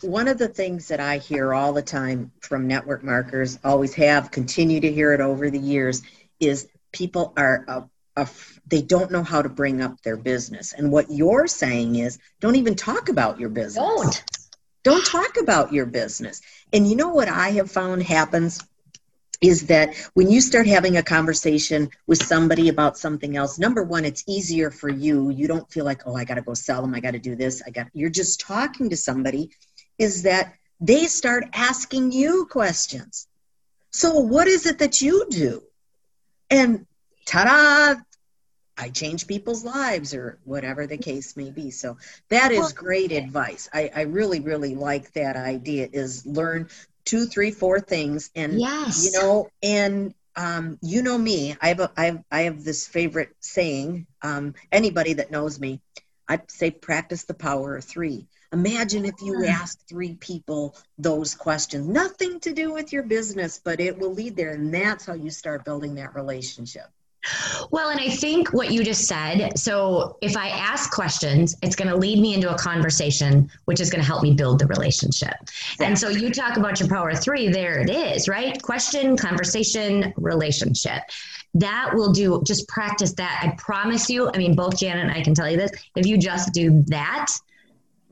one 0.02 0.28
of 0.28 0.38
the 0.38 0.48
things 0.48 0.88
that 0.88 1.00
i 1.00 1.18
hear 1.18 1.52
all 1.52 1.72
the 1.72 1.82
time 1.82 2.30
from 2.40 2.66
network 2.66 3.02
marketers 3.02 3.58
always 3.64 3.92
have 3.92 4.30
continue 4.30 4.80
to 4.80 4.90
hear 4.90 5.12
it 5.12 5.20
over 5.20 5.50
the 5.50 5.58
years 5.58 6.02
is 6.38 6.68
people 6.92 7.32
are 7.36 7.64
uh, 7.68 7.80
uh, 8.16 8.26
they 8.66 8.82
don't 8.82 9.10
know 9.10 9.22
how 9.22 9.40
to 9.40 9.48
bring 9.48 9.80
up 9.80 10.00
their 10.02 10.16
business. 10.16 10.72
And 10.72 10.90
what 10.90 11.10
you're 11.10 11.46
saying 11.46 11.96
is, 11.96 12.18
don't 12.40 12.56
even 12.56 12.74
talk 12.74 13.08
about 13.08 13.38
your 13.38 13.48
business. 13.48 13.74
Don't. 13.76 14.24
Don't 14.82 15.04
talk 15.04 15.36
about 15.40 15.72
your 15.72 15.86
business. 15.86 16.40
And 16.72 16.88
you 16.88 16.96
know 16.96 17.10
what 17.10 17.28
I 17.28 17.50
have 17.50 17.70
found 17.70 18.02
happens 18.02 18.60
is 19.40 19.66
that 19.66 19.94
when 20.14 20.30
you 20.30 20.40
start 20.40 20.66
having 20.66 20.96
a 20.96 21.02
conversation 21.02 21.90
with 22.06 22.22
somebody 22.22 22.68
about 22.68 22.98
something 22.98 23.36
else 23.36 23.58
number 23.58 23.82
one 23.82 24.04
it's 24.04 24.22
easier 24.26 24.70
for 24.70 24.88
you. 24.88 25.30
You 25.30 25.48
don't 25.48 25.70
feel 25.72 25.84
like 25.84 26.02
oh 26.06 26.14
i 26.14 26.24
got 26.24 26.34
to 26.34 26.42
go 26.42 26.54
sell 26.54 26.82
them. 26.82 26.94
I 26.94 27.00
got 27.00 27.12
to 27.12 27.18
do 27.18 27.36
this. 27.36 27.62
I 27.66 27.70
got 27.70 27.88
you're 27.94 28.10
just 28.10 28.40
talking 28.40 28.90
to 28.90 28.96
somebody 28.96 29.50
is 29.98 30.22
that 30.22 30.54
they 30.80 31.06
start 31.06 31.44
asking 31.52 32.12
you 32.12 32.46
questions. 32.50 33.26
So 33.92 34.20
what 34.20 34.46
is 34.46 34.66
it 34.66 34.78
that 34.78 35.00
you 35.00 35.26
do? 35.30 35.62
And 36.48 36.86
ta-da 37.26 38.00
I 38.80 38.88
change 38.88 39.26
people's 39.26 39.64
lives 39.64 40.14
or 40.14 40.38
whatever 40.44 40.86
the 40.86 40.98
case 40.98 41.36
may 41.36 41.50
be. 41.50 41.70
So 41.70 41.98
that 42.28 42.50
is 42.52 42.72
great 42.72 43.12
advice. 43.12 43.68
I, 43.72 43.90
I 43.94 44.00
really, 44.02 44.40
really 44.40 44.74
like 44.74 45.12
that 45.12 45.36
idea 45.36 45.88
is 45.92 46.24
learn 46.24 46.68
two, 47.04 47.26
three, 47.26 47.50
four 47.50 47.80
things. 47.80 48.30
And, 48.34 48.58
yes. 48.58 49.04
you 49.04 49.20
know, 49.20 49.50
and 49.62 50.14
um, 50.36 50.78
you 50.80 51.02
know 51.02 51.18
me, 51.18 51.56
I 51.60 51.68
have, 51.68 51.80
a, 51.80 51.90
I 51.96 52.04
have, 52.06 52.24
I 52.30 52.40
have 52.42 52.64
this 52.64 52.86
favorite 52.86 53.34
saying, 53.40 54.06
um, 54.22 54.54
anybody 54.72 55.14
that 55.14 55.30
knows 55.30 55.60
me, 55.60 55.80
I 56.28 56.40
say 56.46 56.70
practice 56.70 57.24
the 57.24 57.34
power 57.34 57.76
of 57.76 57.84
three. 57.84 58.26
Imagine 58.52 59.04
if 59.04 59.14
you 59.22 59.44
ask 59.44 59.86
three 59.86 60.14
people 60.14 60.76
those 60.98 61.34
questions, 61.34 61.86
nothing 61.86 62.40
to 62.40 62.52
do 62.52 62.72
with 62.72 62.92
your 62.92 63.04
business, 63.04 63.60
but 63.62 63.80
it 63.80 63.98
will 63.98 64.12
lead 64.12 64.36
there. 64.36 64.50
And 64.50 64.72
that's 64.74 65.06
how 65.06 65.14
you 65.14 65.30
start 65.30 65.64
building 65.64 65.96
that 65.96 66.14
relationship. 66.14 66.88
Well, 67.70 67.90
and 67.90 68.00
I 68.00 68.08
think 68.08 68.52
what 68.52 68.72
you 68.72 68.82
just 68.82 69.06
said 69.06 69.58
so 69.58 70.16
if 70.20 70.36
I 70.36 70.48
ask 70.48 70.90
questions, 70.90 71.56
it's 71.62 71.76
going 71.76 71.88
to 71.88 71.96
lead 71.96 72.18
me 72.18 72.34
into 72.34 72.52
a 72.52 72.56
conversation, 72.56 73.50
which 73.66 73.80
is 73.80 73.90
going 73.90 74.00
to 74.00 74.06
help 74.06 74.22
me 74.22 74.32
build 74.34 74.58
the 74.58 74.66
relationship. 74.66 75.34
And 75.80 75.98
so 75.98 76.08
you 76.08 76.30
talk 76.30 76.56
about 76.56 76.80
your 76.80 76.88
power 76.88 77.14
three, 77.14 77.48
there 77.48 77.80
it 77.80 77.90
is, 77.90 78.28
right? 78.28 78.60
Question, 78.62 79.16
conversation, 79.16 80.12
relationship. 80.16 81.02
That 81.54 81.90
will 81.94 82.12
do, 82.12 82.42
just 82.46 82.68
practice 82.68 83.12
that. 83.14 83.40
I 83.42 83.54
promise 83.58 84.08
you, 84.08 84.30
I 84.32 84.38
mean, 84.38 84.54
both 84.54 84.78
Janet 84.78 85.04
and 85.04 85.12
I 85.12 85.22
can 85.22 85.34
tell 85.34 85.50
you 85.50 85.56
this, 85.56 85.70
if 85.96 86.06
you 86.06 86.16
just 86.16 86.52
do 86.52 86.82
that, 86.86 87.32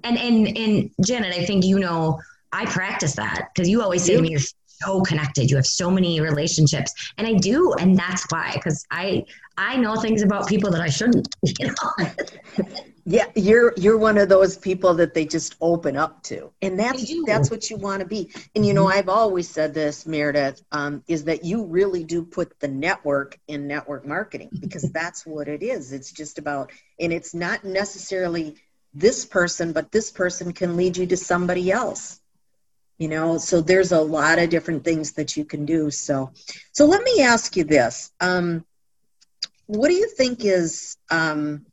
and, 0.05 0.19
and, 0.19 0.57
and 0.57 0.91
Janet, 1.05 1.35
I 1.35 1.45
think 1.45 1.65
you 1.65 1.79
know, 1.79 2.21
I 2.53 2.67
practice 2.67 3.15
that 3.17 3.51
because 3.55 3.69
you 3.69 3.83
always 3.83 4.03
say 4.03 4.17
to 4.17 4.23
me, 4.23 4.31
you're 4.31 4.41
so 4.83 5.03
connected. 5.03 5.51
You 5.51 5.57
have 5.57 5.67
so 5.67 5.91
many 5.91 6.21
relationships. 6.21 7.13
And 7.17 7.27
i 7.27 7.35
do 7.35 7.73
and 7.75 7.99
that's 7.99 8.27
why 8.31 8.53
because 8.55 8.85
i 8.91 9.25
i 9.57 9.77
know 9.77 9.97
things 9.97 10.23
about 10.23 10.49
people 10.49 10.71
that 10.71 10.81
i 10.81 10.89
shouldn't 10.89 11.29
you 11.43 11.67
know? 11.67 12.07
Yeah 13.05 13.27
you're 13.35 13.73
you're 13.77 13.97
one 13.97 14.19
of 14.19 14.29
those 14.29 14.57
people 14.57 14.95
that 14.95 15.15
they 15.15 15.25
just 15.25 15.57
open 15.61 15.97
up 15.97 16.23
to. 16.25 16.51
And 16.61 16.79
that's 16.79 17.13
that's 17.27 17.51
what 17.51 17.71
you 17.71 17.77
want 17.77 18.01
to 18.01 18.07
be. 18.07 18.31
And 18.55 18.65
you 18.67 18.75
know 18.75 18.85
mm-hmm. 18.85 18.99
i've 18.99 19.09
always 19.09 19.49
said 19.49 19.75
this 19.75 20.07
meredith 20.07 20.63
um, 20.73 21.03
is 21.09 21.25
that 21.25 21.45
you 21.45 21.65
really 21.65 22.05
do 22.05 22.25
put 22.25 22.59
the 22.61 22.69
network 22.69 23.39
in 23.49 23.67
network 23.67 24.07
marketing 24.07 24.51
because 24.59 24.83
that's 24.93 25.27
what 25.27 25.49
it 25.49 25.63
is. 25.63 25.93
It's 25.93 26.13
just 26.13 26.39
about 26.39 26.71
and 27.01 27.13
it's 27.13 27.35
not 27.35 27.65
necessarily 27.65 28.57
this 28.95 29.25
person 29.25 29.73
but 29.73 29.93
this 29.93 30.11
person 30.11 30.53
can 30.53 30.77
lead 30.77 30.97
you 30.97 31.07
to 31.07 31.17
somebody 31.17 31.71
else 31.71 32.21
you 32.99 33.09
know? 33.09 33.39
So 33.39 33.61
there's 33.61 33.93
a 33.93 34.01
lot 34.01 34.39
of 34.39 34.51
different 34.51 34.85
things 34.85 35.13
that 35.13 35.37
you 35.37 35.45
can 35.45 35.65
do. 35.65 35.91
So 35.91 36.33
so 36.73 36.87
let 36.87 37.03
me 37.03 37.23
ask 37.23 37.57
you 37.57 37.65
this 37.65 38.13
um, 38.21 38.65
what 39.67 39.89
do 39.89 39.95
you 39.95 40.09
think 40.09 40.45
is 40.45 40.97
um, 41.11 41.67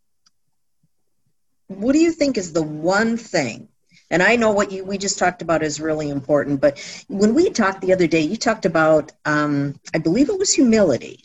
what 1.67 1.93
do 1.93 1.99
you 1.99 2.11
think 2.11 2.37
is 2.37 2.53
the 2.53 2.63
one 2.63 3.17
thing? 3.17 3.67
And 4.11 4.21
i 4.21 4.35
know 4.35 4.51
what 4.51 4.71
you 4.71 4.85
we 4.85 4.97
just 4.99 5.17
talked 5.17 5.41
about 5.41 5.63
is 5.63 5.81
really 5.81 6.09
important 6.09 6.61
but 6.61 6.79
when 7.07 7.33
we 7.33 7.49
talked 7.49 7.81
the 7.81 7.91
other 7.91 8.05
day 8.05 8.21
you 8.21 8.37
talked 8.37 8.65
about 8.65 9.11
um, 9.25 9.79
i 9.95 9.97
believe 9.97 10.29
it 10.29 10.37
was 10.37 10.53
humility. 10.53 11.23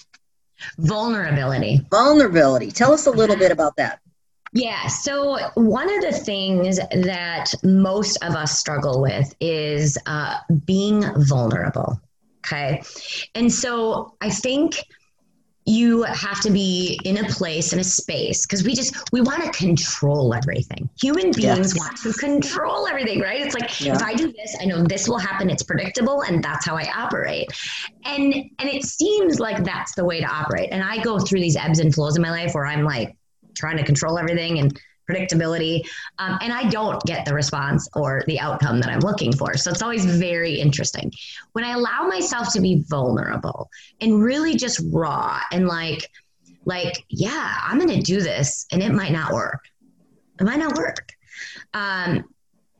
Vulnerability. 0.79 1.87
Vulnerability. 1.91 2.71
Tell 2.71 2.93
us 2.93 3.07
a 3.07 3.11
little 3.11 3.37
bit 3.37 3.53
about 3.53 3.77
that 3.77 4.01
yeah. 4.53 4.89
So, 4.89 5.39
one 5.55 5.93
of 5.95 6.03
the 6.03 6.13
things 6.13 6.79
that 6.79 7.55
most 7.63 8.17
of 8.23 8.35
us 8.35 8.59
struggle 8.59 9.01
with 9.01 9.35
is 9.41 9.97
uh, 10.07 10.39
being 10.65 11.05
vulnerable. 11.17 12.01
Okay. 12.45 12.83
And 13.35 13.53
so, 13.53 14.15
I 14.21 14.31
think 14.31 14.75
you 15.67 16.03
have 16.03 16.41
to 16.41 16.51
be 16.51 16.99
in 17.05 17.19
a 17.19 17.29
place 17.29 17.73
in 17.73 17.79
a 17.79 17.85
space 17.85 18.47
because 18.47 18.65
we 18.65 18.75
just 18.75 18.97
we 19.13 19.21
want 19.21 19.43
to 19.43 19.51
control 19.51 20.33
everything 20.35 20.89
human 21.01 21.31
beings 21.33 21.75
yes. 21.75 21.79
want 21.79 21.97
to 21.99 22.13
control 22.15 22.89
everything 22.89 23.21
right 23.21 23.43
it's 23.43 23.55
like 23.55 23.81
yeah. 23.81 23.95
if 23.95 24.03
i 24.03 24.15
do 24.15 24.33
this 24.33 24.57
i 24.61 24.65
know 24.65 24.83
this 24.83 25.07
will 25.07 25.19
happen 25.19 25.51
it's 25.51 25.63
predictable 25.63 26.23
and 26.23 26.43
that's 26.43 26.65
how 26.65 26.77
i 26.77 26.91
operate 26.97 27.47
and 28.05 28.35
and 28.35 28.69
it 28.71 28.85
seems 28.85 29.39
like 29.39 29.63
that's 29.63 29.95
the 29.95 30.05
way 30.05 30.19
to 30.19 30.27
operate 30.27 30.71
and 30.73 30.83
i 30.83 31.01
go 31.03 31.19
through 31.19 31.41
these 31.41 31.57
ebbs 31.57 31.79
and 31.79 31.95
flows 31.95 32.17
in 32.17 32.23
my 32.23 32.31
life 32.31 32.55
where 32.55 32.67
i'm 32.67 32.83
like 32.83 33.15
trying 33.61 33.77
to 33.77 33.85
control 33.85 34.19
everything 34.19 34.59
and 34.59 34.79
predictability. 35.11 35.83
Um, 36.19 36.39
and 36.41 36.53
I 36.53 36.69
don't 36.69 37.03
get 37.05 37.25
the 37.25 37.35
response 37.35 37.89
or 37.95 38.23
the 38.27 38.39
outcome 38.41 38.81
that 38.81 38.91
I'm 38.91 39.01
looking 39.01 39.33
for. 39.33 39.57
So 39.57 39.71
it's 39.71 39.83
always 39.83 40.05
very 40.05 40.55
interesting. 40.55 41.13
When 41.53 41.65
I 41.65 41.73
allow 41.73 42.07
myself 42.07 42.53
to 42.53 42.61
be 42.61 42.85
vulnerable 42.89 43.71
and 44.01 44.23
really 44.23 44.55
just 44.55 44.81
raw 44.91 45.41
and 45.53 45.67
like, 45.67 46.09
like, 46.65 47.05
yeah, 47.09 47.57
I'm 47.65 47.79
going 47.79 47.97
to 47.97 48.03
do 48.03 48.21
this 48.21 48.67
and 48.71 48.83
it 48.83 48.93
might 48.93 49.13
not 49.13 49.33
work. 49.33 49.65
It 50.39 50.45
might 50.45 50.59
not 50.59 50.77
work. 50.77 51.13
Um, 51.75 52.25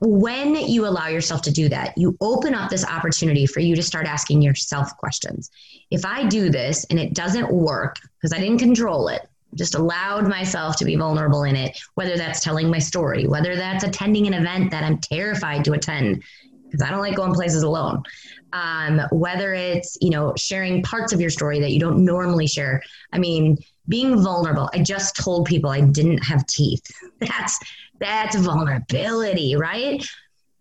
when 0.03 0.55
you 0.55 0.87
allow 0.87 1.09
yourself 1.09 1.43
to 1.43 1.51
do 1.51 1.69
that, 1.69 1.97
you 1.97 2.17
open 2.23 2.55
up 2.55 2.71
this 2.71 2.87
opportunity 2.87 3.47
for 3.47 3.61
you 3.61 3.77
to 3.77 3.83
start 3.83 4.07
asking 4.07 4.41
yourself 4.41 4.97
questions. 4.97 5.51
If 5.91 6.07
I 6.07 6.27
do 6.27 6.49
this 6.49 6.85
and 6.89 6.99
it 6.99 7.13
doesn't 7.13 7.53
work 7.53 7.97
because 8.17 8.33
I 8.33 8.41
didn't 8.41 8.61
control 8.61 9.09
it, 9.09 9.29
just 9.55 9.75
allowed 9.75 10.29
myself 10.29 10.77
to 10.77 10.85
be 10.85 10.97
vulnerable 10.97 11.45
in 11.45 11.57
it, 11.57 11.79
whether 11.95 12.17
that's 12.17 12.41
telling 12.41 12.71
my 12.71 12.79
story, 12.79 13.27
whether 13.27 13.57
that's 13.57 13.85
attending 13.85 14.27
an 14.27 14.35
event 14.35 14.71
that 14.71 14.85
I'm 14.85 14.99
terrified 14.99 15.65
to 15.65 15.73
attend 15.73 16.23
because 16.71 16.87
I 16.87 16.91
don't 16.91 17.01
like 17.01 17.17
going 17.17 17.35
places 17.35 17.63
alone. 17.63 18.03
Um, 18.53 19.01
whether 19.13 19.55
it's, 19.55 19.97
you 20.01 20.11
know, 20.11 20.35
sharing 20.37 20.83
parts 20.83 21.13
of 21.13 21.21
your 21.21 21.31
story 21.31 21.61
that 21.61 21.71
you 21.71 21.81
don't 21.81 22.05
normally 22.05 22.47
share. 22.47 22.83
I 23.13 23.19
mean, 23.19 23.59
being 23.89 24.23
vulnerable. 24.23 24.71
I 24.73 24.83
just 24.83 25.17
told 25.17 25.47
people 25.47 25.71
I 25.71 25.81
didn't 25.81 26.19
have 26.19 26.47
teeth. 26.47 26.85
That's 27.21 27.59
that's 28.01 28.35
vulnerability, 28.35 29.57
right? 29.57 30.03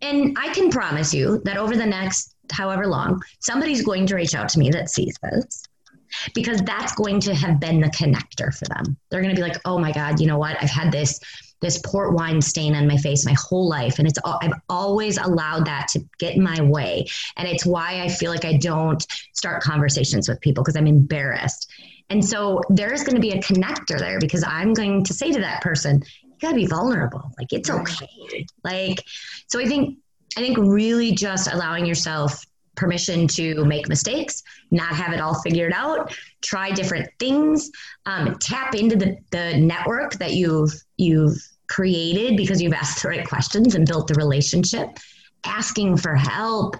And 0.02 0.36
I 0.38 0.52
can 0.52 0.70
promise 0.70 1.14
you 1.14 1.40
that 1.44 1.56
over 1.56 1.74
the 1.74 1.86
next 1.86 2.34
however 2.52 2.86
long, 2.86 3.22
somebody's 3.38 3.82
going 3.82 4.06
to 4.08 4.14
reach 4.14 4.34
out 4.34 4.50
to 4.50 4.58
me 4.58 4.68
that 4.70 4.90
sees 4.90 5.16
this 5.22 5.62
because 6.34 6.60
that's 6.62 6.94
going 6.94 7.20
to 7.20 7.34
have 7.34 7.60
been 7.60 7.80
the 7.80 7.88
connector 7.88 8.54
for 8.56 8.66
them. 8.66 8.96
They're 9.10 9.22
going 9.22 9.34
to 9.34 9.40
be 9.40 9.46
like, 9.46 9.60
"Oh 9.64 9.78
my 9.78 9.92
god, 9.92 10.20
you 10.20 10.26
know 10.26 10.38
what? 10.38 10.56
I've 10.62 10.70
had 10.70 10.92
this 10.92 11.20
this 11.60 11.78
port 11.84 12.14
wine 12.14 12.40
stain 12.40 12.74
on 12.74 12.86
my 12.86 12.96
face 12.96 13.24
my 13.24 13.36
whole 13.38 13.68
life 13.68 13.98
and 13.98 14.08
it's 14.08 14.18
all 14.24 14.38
I've 14.42 14.58
always 14.68 15.18
allowed 15.18 15.66
that 15.66 15.88
to 15.88 16.00
get 16.18 16.36
in 16.36 16.42
my 16.42 16.60
way 16.60 17.06
and 17.36 17.46
it's 17.46 17.66
why 17.66 18.00
I 18.00 18.08
feel 18.08 18.30
like 18.30 18.44
I 18.44 18.56
don't 18.56 19.04
start 19.34 19.62
conversations 19.62 20.28
with 20.28 20.40
people 20.40 20.64
because 20.64 20.76
I'm 20.76 20.86
embarrassed. 20.86 21.70
And 22.08 22.24
so 22.24 22.60
there's 22.70 23.02
going 23.02 23.14
to 23.14 23.20
be 23.20 23.30
a 23.30 23.40
connector 23.40 23.98
there 23.98 24.18
because 24.18 24.42
I'm 24.44 24.72
going 24.72 25.04
to 25.04 25.14
say 25.14 25.30
to 25.30 25.40
that 25.40 25.62
person, 25.62 26.02
you 26.22 26.32
got 26.40 26.50
to 26.50 26.56
be 26.56 26.66
vulnerable. 26.66 27.30
Like 27.38 27.52
it's 27.52 27.70
okay. 27.70 28.46
Like 28.64 29.04
so 29.46 29.60
I 29.60 29.66
think 29.66 29.98
I 30.36 30.40
think 30.40 30.58
really 30.58 31.12
just 31.12 31.52
allowing 31.52 31.86
yourself 31.86 32.44
permission 32.80 33.28
to 33.28 33.64
make 33.66 33.88
mistakes, 33.88 34.42
not 34.70 34.92
have 34.94 35.12
it 35.12 35.20
all 35.20 35.40
figured 35.42 35.72
out, 35.72 36.16
try 36.40 36.70
different 36.70 37.08
things, 37.18 37.70
um, 38.06 38.36
tap 38.40 38.74
into 38.74 38.96
the, 38.96 39.18
the 39.30 39.58
network 39.58 40.14
that 40.14 40.32
you've 40.32 40.72
you've 40.96 41.36
created 41.68 42.36
because 42.36 42.60
you've 42.60 42.72
asked 42.72 43.02
the 43.02 43.08
right 43.08 43.28
questions 43.28 43.74
and 43.74 43.86
built 43.86 44.08
the 44.08 44.14
relationship, 44.14 44.98
asking 45.44 45.96
for 45.98 46.14
help, 46.14 46.76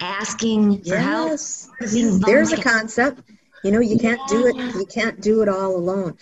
asking 0.00 0.82
for 0.82 0.94
yes. 0.94 1.68
help. 1.78 2.22
There's 2.22 2.52
a 2.52 2.60
concept. 2.60 3.20
You 3.62 3.70
know, 3.70 3.80
you 3.80 3.98
can't 3.98 4.20
do 4.28 4.46
it. 4.46 4.56
You 4.56 4.86
can't 4.86 5.20
do 5.20 5.42
it 5.42 5.48
all 5.48 5.76
alone. 5.76 6.16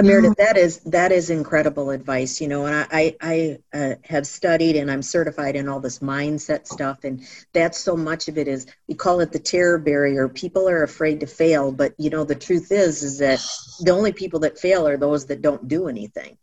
Meredith, 0.00 0.36
that 0.38 0.56
is 0.56 0.78
that 0.80 1.12
is 1.12 1.30
incredible 1.30 1.90
advice. 1.90 2.40
You 2.40 2.48
know, 2.48 2.66
and 2.66 2.86
I 2.90 3.16
I, 3.20 3.58
uh, 3.72 3.94
have 4.04 4.26
studied 4.26 4.76
and 4.76 4.90
I'm 4.90 5.02
certified 5.02 5.56
in 5.56 5.68
all 5.68 5.80
this 5.80 5.98
mindset 5.98 6.66
stuff, 6.66 7.04
and 7.04 7.26
that's 7.52 7.78
so 7.78 7.96
much 7.96 8.28
of 8.28 8.38
it 8.38 8.48
is 8.48 8.66
we 8.88 8.94
call 8.94 9.20
it 9.20 9.32
the 9.32 9.38
terror 9.38 9.78
barrier. 9.78 10.28
People 10.28 10.68
are 10.68 10.82
afraid 10.82 11.20
to 11.20 11.26
fail, 11.26 11.70
but 11.70 11.94
you 11.98 12.10
know 12.10 12.24
the 12.24 12.34
truth 12.34 12.72
is 12.72 13.02
is 13.02 13.18
that 13.18 13.44
the 13.80 13.90
only 13.90 14.12
people 14.12 14.40
that 14.40 14.58
fail 14.58 14.88
are 14.88 14.96
those 14.96 15.26
that 15.26 15.42
don't 15.42 15.68
do 15.68 15.88
anything. 15.88 16.38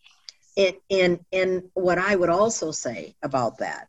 And 0.56 0.76
and 0.90 1.20
and 1.32 1.64
what 1.74 1.98
I 1.98 2.16
would 2.16 2.30
also 2.30 2.72
say 2.72 3.16
about 3.24 3.60
that 3.60 3.88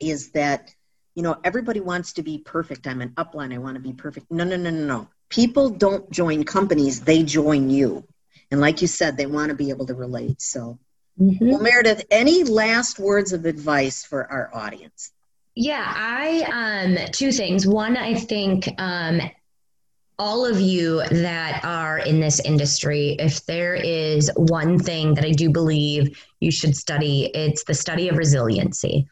is 0.00 0.32
that 0.32 0.74
you 1.14 1.22
know 1.22 1.36
everybody 1.42 1.80
wants 1.80 2.14
to 2.14 2.22
be 2.22 2.38
perfect. 2.38 2.86
I'm 2.86 3.00
an 3.00 3.10
upline. 3.10 3.54
I 3.54 3.58
want 3.58 3.76
to 3.76 3.82
be 3.82 3.94
perfect. 3.94 4.30
No, 4.30 4.44
no, 4.44 4.56
no, 4.56 4.70
no, 4.70 4.86
no 4.86 5.08
people 5.28 5.70
don't 5.70 6.10
join 6.10 6.44
companies, 6.44 7.00
they 7.00 7.22
join 7.22 7.70
you. 7.70 8.04
And 8.50 8.60
like 8.60 8.80
you 8.80 8.88
said, 8.88 9.16
they 9.16 9.26
want 9.26 9.50
to 9.50 9.54
be 9.54 9.70
able 9.70 9.86
to 9.86 9.94
relate. 9.94 10.40
So, 10.40 10.78
mm-hmm. 11.20 11.50
well, 11.50 11.60
Meredith, 11.60 12.04
any 12.10 12.44
last 12.44 12.98
words 12.98 13.32
of 13.32 13.44
advice 13.44 14.04
for 14.04 14.30
our 14.30 14.50
audience? 14.54 15.12
Yeah, 15.54 15.84
I 15.84 16.96
um 16.96 17.10
two 17.12 17.32
things. 17.32 17.66
One, 17.66 17.96
I 17.96 18.14
think 18.14 18.68
um 18.78 19.20
all 20.18 20.44
of 20.44 20.60
you 20.60 21.02
that 21.10 21.64
are 21.64 21.98
in 21.98 22.20
this 22.20 22.40
industry, 22.40 23.16
if 23.20 23.44
there 23.46 23.74
is 23.74 24.30
one 24.34 24.78
thing 24.78 25.14
that 25.14 25.24
I 25.24 25.30
do 25.30 25.48
believe 25.48 26.24
you 26.40 26.50
should 26.50 26.76
study, 26.76 27.30
it's 27.34 27.62
the 27.64 27.74
study 27.74 28.08
of 28.08 28.16
resiliency. 28.16 29.08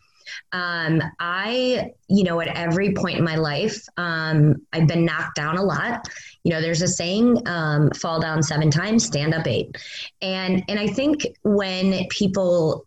Um, 0.53 1.03
I, 1.19 1.91
you 2.09 2.25
know, 2.25 2.41
at 2.41 2.49
every 2.49 2.93
point 2.95 3.19
in 3.19 3.25
my 3.25 3.37
life, 3.37 3.87
um, 3.97 4.57
I've 4.73 4.87
been 4.87 5.05
knocked 5.05 5.37
down 5.37 5.57
a 5.57 5.63
lot. 5.63 6.09
You 6.45 6.53
know, 6.53 6.61
there's 6.61 6.83
a 6.83 6.89
saying, 6.89 7.47
um, 7.47 7.91
fall 7.91 8.21
down 8.21 8.43
seven 8.43 8.71
times, 8.71 9.05
stand 9.05 9.35
up 9.35 9.47
eight. 9.47 9.77
And, 10.23 10.63
and 10.69 10.79
I 10.79 10.87
think 10.87 11.27
when 11.43 12.07
people, 12.09 12.87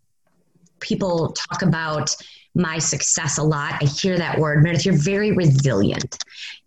people 0.80 1.34
talk 1.34 1.62
about, 1.62 2.16
my 2.56 2.80
success 2.80 3.38
a 3.38 3.44
lot. 3.44 3.76
I 3.82 3.86
hear 3.86 4.18
that 4.18 4.38
word, 4.38 4.64
Meredith. 4.64 4.86
You're 4.86 4.98
very 4.98 5.32
resilient. 5.32 6.18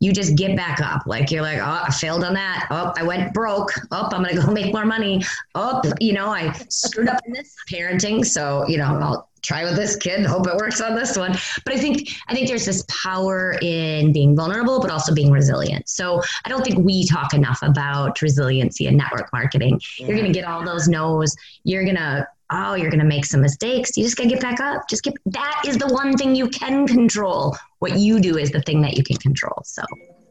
You 0.01 0.13
just 0.13 0.37
get 0.37 0.57
back 0.57 0.81
up. 0.81 1.03
Like 1.07 1.31
you're 1.31 1.43
like, 1.43 1.59
oh, 1.59 1.85
I 1.87 1.91
failed 1.91 2.25
on 2.25 2.35
that. 2.35 2.67
Oh, 2.71 2.93
I 2.97 3.03
went 3.03 3.35
broke. 3.35 3.73
Oh, 3.91 4.09
I'm 4.13 4.23
gonna 4.23 4.35
go 4.35 4.47
make 4.53 4.73
more 4.73 4.87
money. 4.87 5.25
Oh, 5.55 5.83
you 6.01 6.13
know, 6.13 6.29
I 6.29 6.53
screwed 6.69 7.09
up 7.09 7.21
in 7.27 7.33
this 7.33 7.55
parenting. 7.71 8.25
So, 8.25 8.67
you 8.69 8.79
know, 8.79 8.99
I'll 9.01 9.29
try 9.43 9.65
with 9.65 9.77
this 9.77 9.97
kid, 9.97 10.25
hope 10.25 10.47
it 10.47 10.57
works 10.57 10.81
on 10.81 10.95
this 10.95 11.17
one. 11.17 11.33
But 11.65 11.75
I 11.75 11.79
think 11.79 12.09
I 12.29 12.35
think 12.35 12.49
there's 12.49 12.65
this 12.65 12.85
power 12.89 13.57
in 13.61 14.13
being 14.13 14.37
vulnerable, 14.37 14.81
but 14.81 14.91
also 14.91 15.15
being 15.15 15.31
resilient. 15.31 15.89
So 15.89 16.23
I 16.45 16.49
don't 16.49 16.65
think 16.65 16.79
we 16.79 17.07
talk 17.07 17.35
enough 17.35 17.59
about 17.63 18.21
resiliency 18.23 18.87
and 18.87 18.97
network 18.97 19.33
marketing. 19.33 19.81
Yeah. 19.99 20.07
You're 20.07 20.17
gonna 20.17 20.33
get 20.33 20.45
all 20.45 20.65
those 20.65 20.89
no's. 20.89 21.35
You're 21.65 21.85
gonna 21.85 22.27
oh, 22.55 22.75
you're 22.75 22.91
going 22.91 23.01
to 23.01 23.07
make 23.07 23.25
some 23.25 23.41
mistakes. 23.41 23.97
You 23.97 24.05
just 24.05 24.17
got 24.17 24.25
to 24.25 24.29
get 24.29 24.43
back 24.43 24.61
up. 24.61 24.87
Just 24.87 25.03
get, 25.03 25.15
that 25.25 25.63
is 25.67 25.79
the 25.79 25.87
one 25.87 26.17
thing 26.19 26.35
you 26.35 26.49
can 26.51 26.87
control. 26.87 27.57
What 27.79 27.99
you 27.99 28.21
do 28.21 28.37
is 28.37 28.51
the 28.51 28.61
thing 28.61 28.83
that 28.83 28.95
you 28.95 29.03
can 29.03 29.17
control. 29.17 29.63
So. 29.65 29.83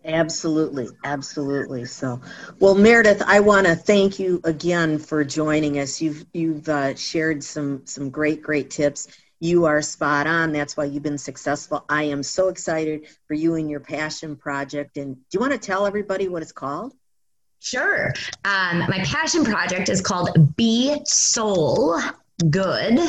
Absolutely, 0.04 0.88
absolutely. 1.04 1.86
So, 1.86 2.20
well, 2.60 2.74
Meredith, 2.74 3.22
I 3.26 3.40
want 3.40 3.68
to 3.68 3.76
thank 3.76 4.18
you 4.18 4.42
again 4.44 4.98
for 4.98 5.24
joining 5.24 5.78
us. 5.78 6.02
You've 6.02 6.26
you've 6.34 6.68
uh, 6.68 6.96
shared 6.96 7.44
some 7.44 7.86
some 7.86 8.10
great 8.10 8.42
great 8.42 8.72
tips. 8.72 9.08
You 9.40 9.66
are 9.66 9.82
spot 9.82 10.28
on. 10.28 10.52
That's 10.52 10.76
why 10.76 10.86
you've 10.86 11.04
been 11.04 11.18
successful. 11.18 11.86
I 11.90 12.04
am 12.04 12.24
so 12.24 12.48
excited 12.48 13.08
for 13.28 13.34
you 13.34 13.56
and 13.56 13.70
your 13.70 13.80
passion 13.80 14.36
project. 14.36 14.98
And 14.98 15.16
do 15.16 15.22
you 15.34 15.40
want 15.40 15.54
to 15.54 15.60
tell 15.60 15.86
everybody 15.86 16.28
what 16.28 16.42
it's 16.42 16.52
called? 16.52 16.94
Sure. 17.60 18.12
Um, 18.44 18.80
my 18.80 19.04
passion 19.04 19.44
project 19.44 19.90
is 19.90 20.02
called 20.02 20.56
Be 20.56 21.00
Soul 21.06 22.00
Good. 22.50 23.00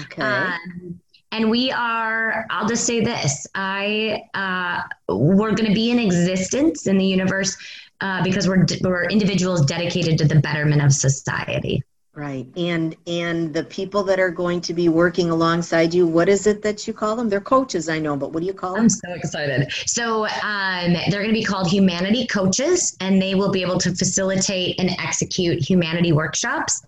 Okay. 0.00 0.22
Um, 0.22 1.00
and 1.32 1.50
we 1.50 1.70
are 1.72 2.46
i'll 2.50 2.68
just 2.68 2.84
say 2.84 3.00
this 3.00 3.46
i 3.54 4.22
uh, 4.34 4.82
we're 5.08 5.52
going 5.52 5.68
to 5.68 5.74
be 5.74 5.90
in 5.90 5.98
existence 5.98 6.86
in 6.86 6.98
the 6.98 7.04
universe 7.04 7.56
uh, 8.00 8.22
because 8.22 8.48
we're 8.48 8.66
we're 8.82 9.04
individuals 9.04 9.64
dedicated 9.64 10.18
to 10.18 10.24
the 10.24 10.40
betterment 10.40 10.82
of 10.82 10.92
society. 10.92 11.82
Right. 12.12 12.46
And 12.56 12.96
and 13.06 13.54
the 13.54 13.64
people 13.64 14.02
that 14.04 14.18
are 14.18 14.30
going 14.30 14.60
to 14.62 14.74
be 14.74 14.88
working 14.88 15.30
alongside 15.30 15.94
you 15.94 16.06
what 16.06 16.28
is 16.28 16.46
it 16.46 16.60
that 16.62 16.86
you 16.86 16.92
call 16.92 17.14
them? 17.14 17.28
They're 17.28 17.40
coaches 17.40 17.88
i 17.88 17.98
know 17.98 18.16
but 18.16 18.32
what 18.32 18.40
do 18.40 18.46
you 18.46 18.52
call 18.52 18.74
them? 18.74 18.82
I'm 18.82 18.88
so 18.88 19.12
excited. 19.12 19.72
So 19.86 20.26
um, 20.26 20.92
they're 21.08 21.22
going 21.22 21.28
to 21.28 21.40
be 21.40 21.44
called 21.44 21.70
humanity 21.70 22.26
coaches 22.26 22.96
and 23.00 23.22
they 23.22 23.34
will 23.34 23.52
be 23.52 23.62
able 23.62 23.78
to 23.78 23.94
facilitate 23.94 24.80
and 24.80 24.90
execute 24.98 25.62
humanity 25.62 26.12
workshops 26.12 26.82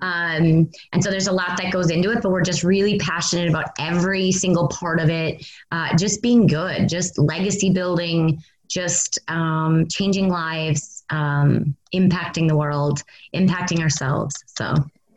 um, 0.00 0.70
and 0.92 1.02
so 1.02 1.10
there's 1.10 1.28
a 1.28 1.32
lot 1.32 1.56
that 1.56 1.72
goes 1.72 1.90
into 1.90 2.10
it, 2.10 2.22
but 2.22 2.30
we're 2.30 2.42
just 2.42 2.62
really 2.62 2.98
passionate 2.98 3.48
about 3.48 3.70
every 3.78 4.32
single 4.32 4.68
part 4.68 5.00
of 5.00 5.08
it. 5.08 5.46
Uh, 5.72 5.96
just 5.96 6.22
being 6.22 6.46
good, 6.46 6.88
just 6.88 7.18
legacy 7.18 7.70
building, 7.70 8.42
just 8.68 9.18
um, 9.28 9.86
changing 9.88 10.28
lives, 10.28 11.04
um, 11.10 11.76
impacting 11.94 12.48
the 12.48 12.56
world, 12.56 13.02
impacting 13.34 13.80
ourselves. 13.80 14.34
So. 14.46 14.74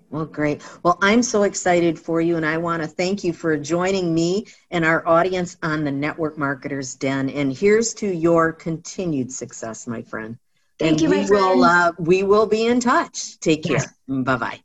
Well, 0.10 0.26
great. 0.26 0.62
Well, 0.84 0.98
I'm 1.02 1.22
so 1.22 1.44
excited 1.44 2.00
for 2.00 2.22
you, 2.22 2.38
and 2.38 2.46
I 2.46 2.58
want 2.58 2.82
to 2.82 2.88
thank 2.88 3.26
you 3.26 3.34
for 3.34 3.58
joining 3.58 4.14
me 4.14 4.46
and 4.72 4.86
our 4.86 5.06
audience 5.06 5.58
on 5.64 5.84
the 5.84 5.92
Network 5.92 6.38
Marketers 6.38 6.96
Den. 6.96 7.30
And 7.30 7.52
here's 7.52 7.94
to 7.96 8.08
your 8.08 8.54
continued 8.54 9.34
success, 9.34 9.86
my 9.86 10.02
friend. 10.02 10.38
Thank 10.80 11.02
and 11.02 11.02
you, 11.02 11.10
we 11.10 11.26
will 11.26 11.64
uh, 11.64 11.92
we 11.98 12.24
will 12.24 12.46
be 12.46 12.68
in 12.68 12.80
touch. 12.80 13.38
Take 13.40 13.64
care. 13.64 13.78
Yes. 13.78 13.94
Bye 14.08 14.38
bye. 14.38 14.60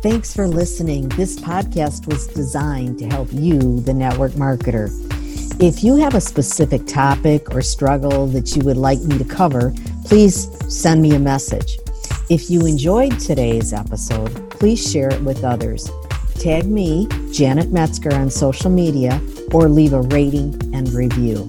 Thanks 0.00 0.32
for 0.32 0.46
listening. 0.46 1.08
This 1.08 1.40
podcast 1.40 2.06
was 2.06 2.28
designed 2.28 3.00
to 3.00 3.06
help 3.08 3.32
you, 3.32 3.80
the 3.80 3.92
network 3.92 4.30
marketer. 4.32 4.90
If 5.60 5.82
you 5.82 5.96
have 5.96 6.14
a 6.14 6.20
specific 6.20 6.86
topic 6.86 7.52
or 7.52 7.62
struggle 7.62 8.28
that 8.28 8.54
you 8.54 8.62
would 8.62 8.76
like 8.76 9.00
me 9.00 9.18
to 9.18 9.24
cover, 9.24 9.74
please 10.04 10.48
send 10.72 11.02
me 11.02 11.16
a 11.16 11.18
message. 11.18 11.80
If 12.30 12.48
you 12.48 12.64
enjoyed 12.64 13.18
today's 13.18 13.72
episode, 13.72 14.50
please 14.50 14.88
share 14.88 15.12
it 15.12 15.20
with 15.22 15.42
others. 15.42 15.90
Tag 16.36 16.66
me, 16.66 17.08
Janet 17.32 17.72
Metzger, 17.72 18.14
on 18.14 18.30
social 18.30 18.70
media 18.70 19.20
or 19.52 19.68
leave 19.68 19.94
a 19.94 20.02
rating 20.02 20.54
and 20.72 20.88
review. 20.92 21.48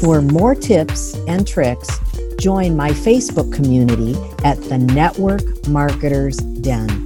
For 0.00 0.22
more 0.22 0.54
tips 0.54 1.14
and 1.28 1.46
tricks, 1.46 2.00
join 2.40 2.74
my 2.74 2.92
Facebook 2.92 3.52
community 3.52 4.14
at 4.44 4.62
the 4.62 4.78
Network 4.78 5.42
Marketers 5.68 6.38
Den. 6.38 7.05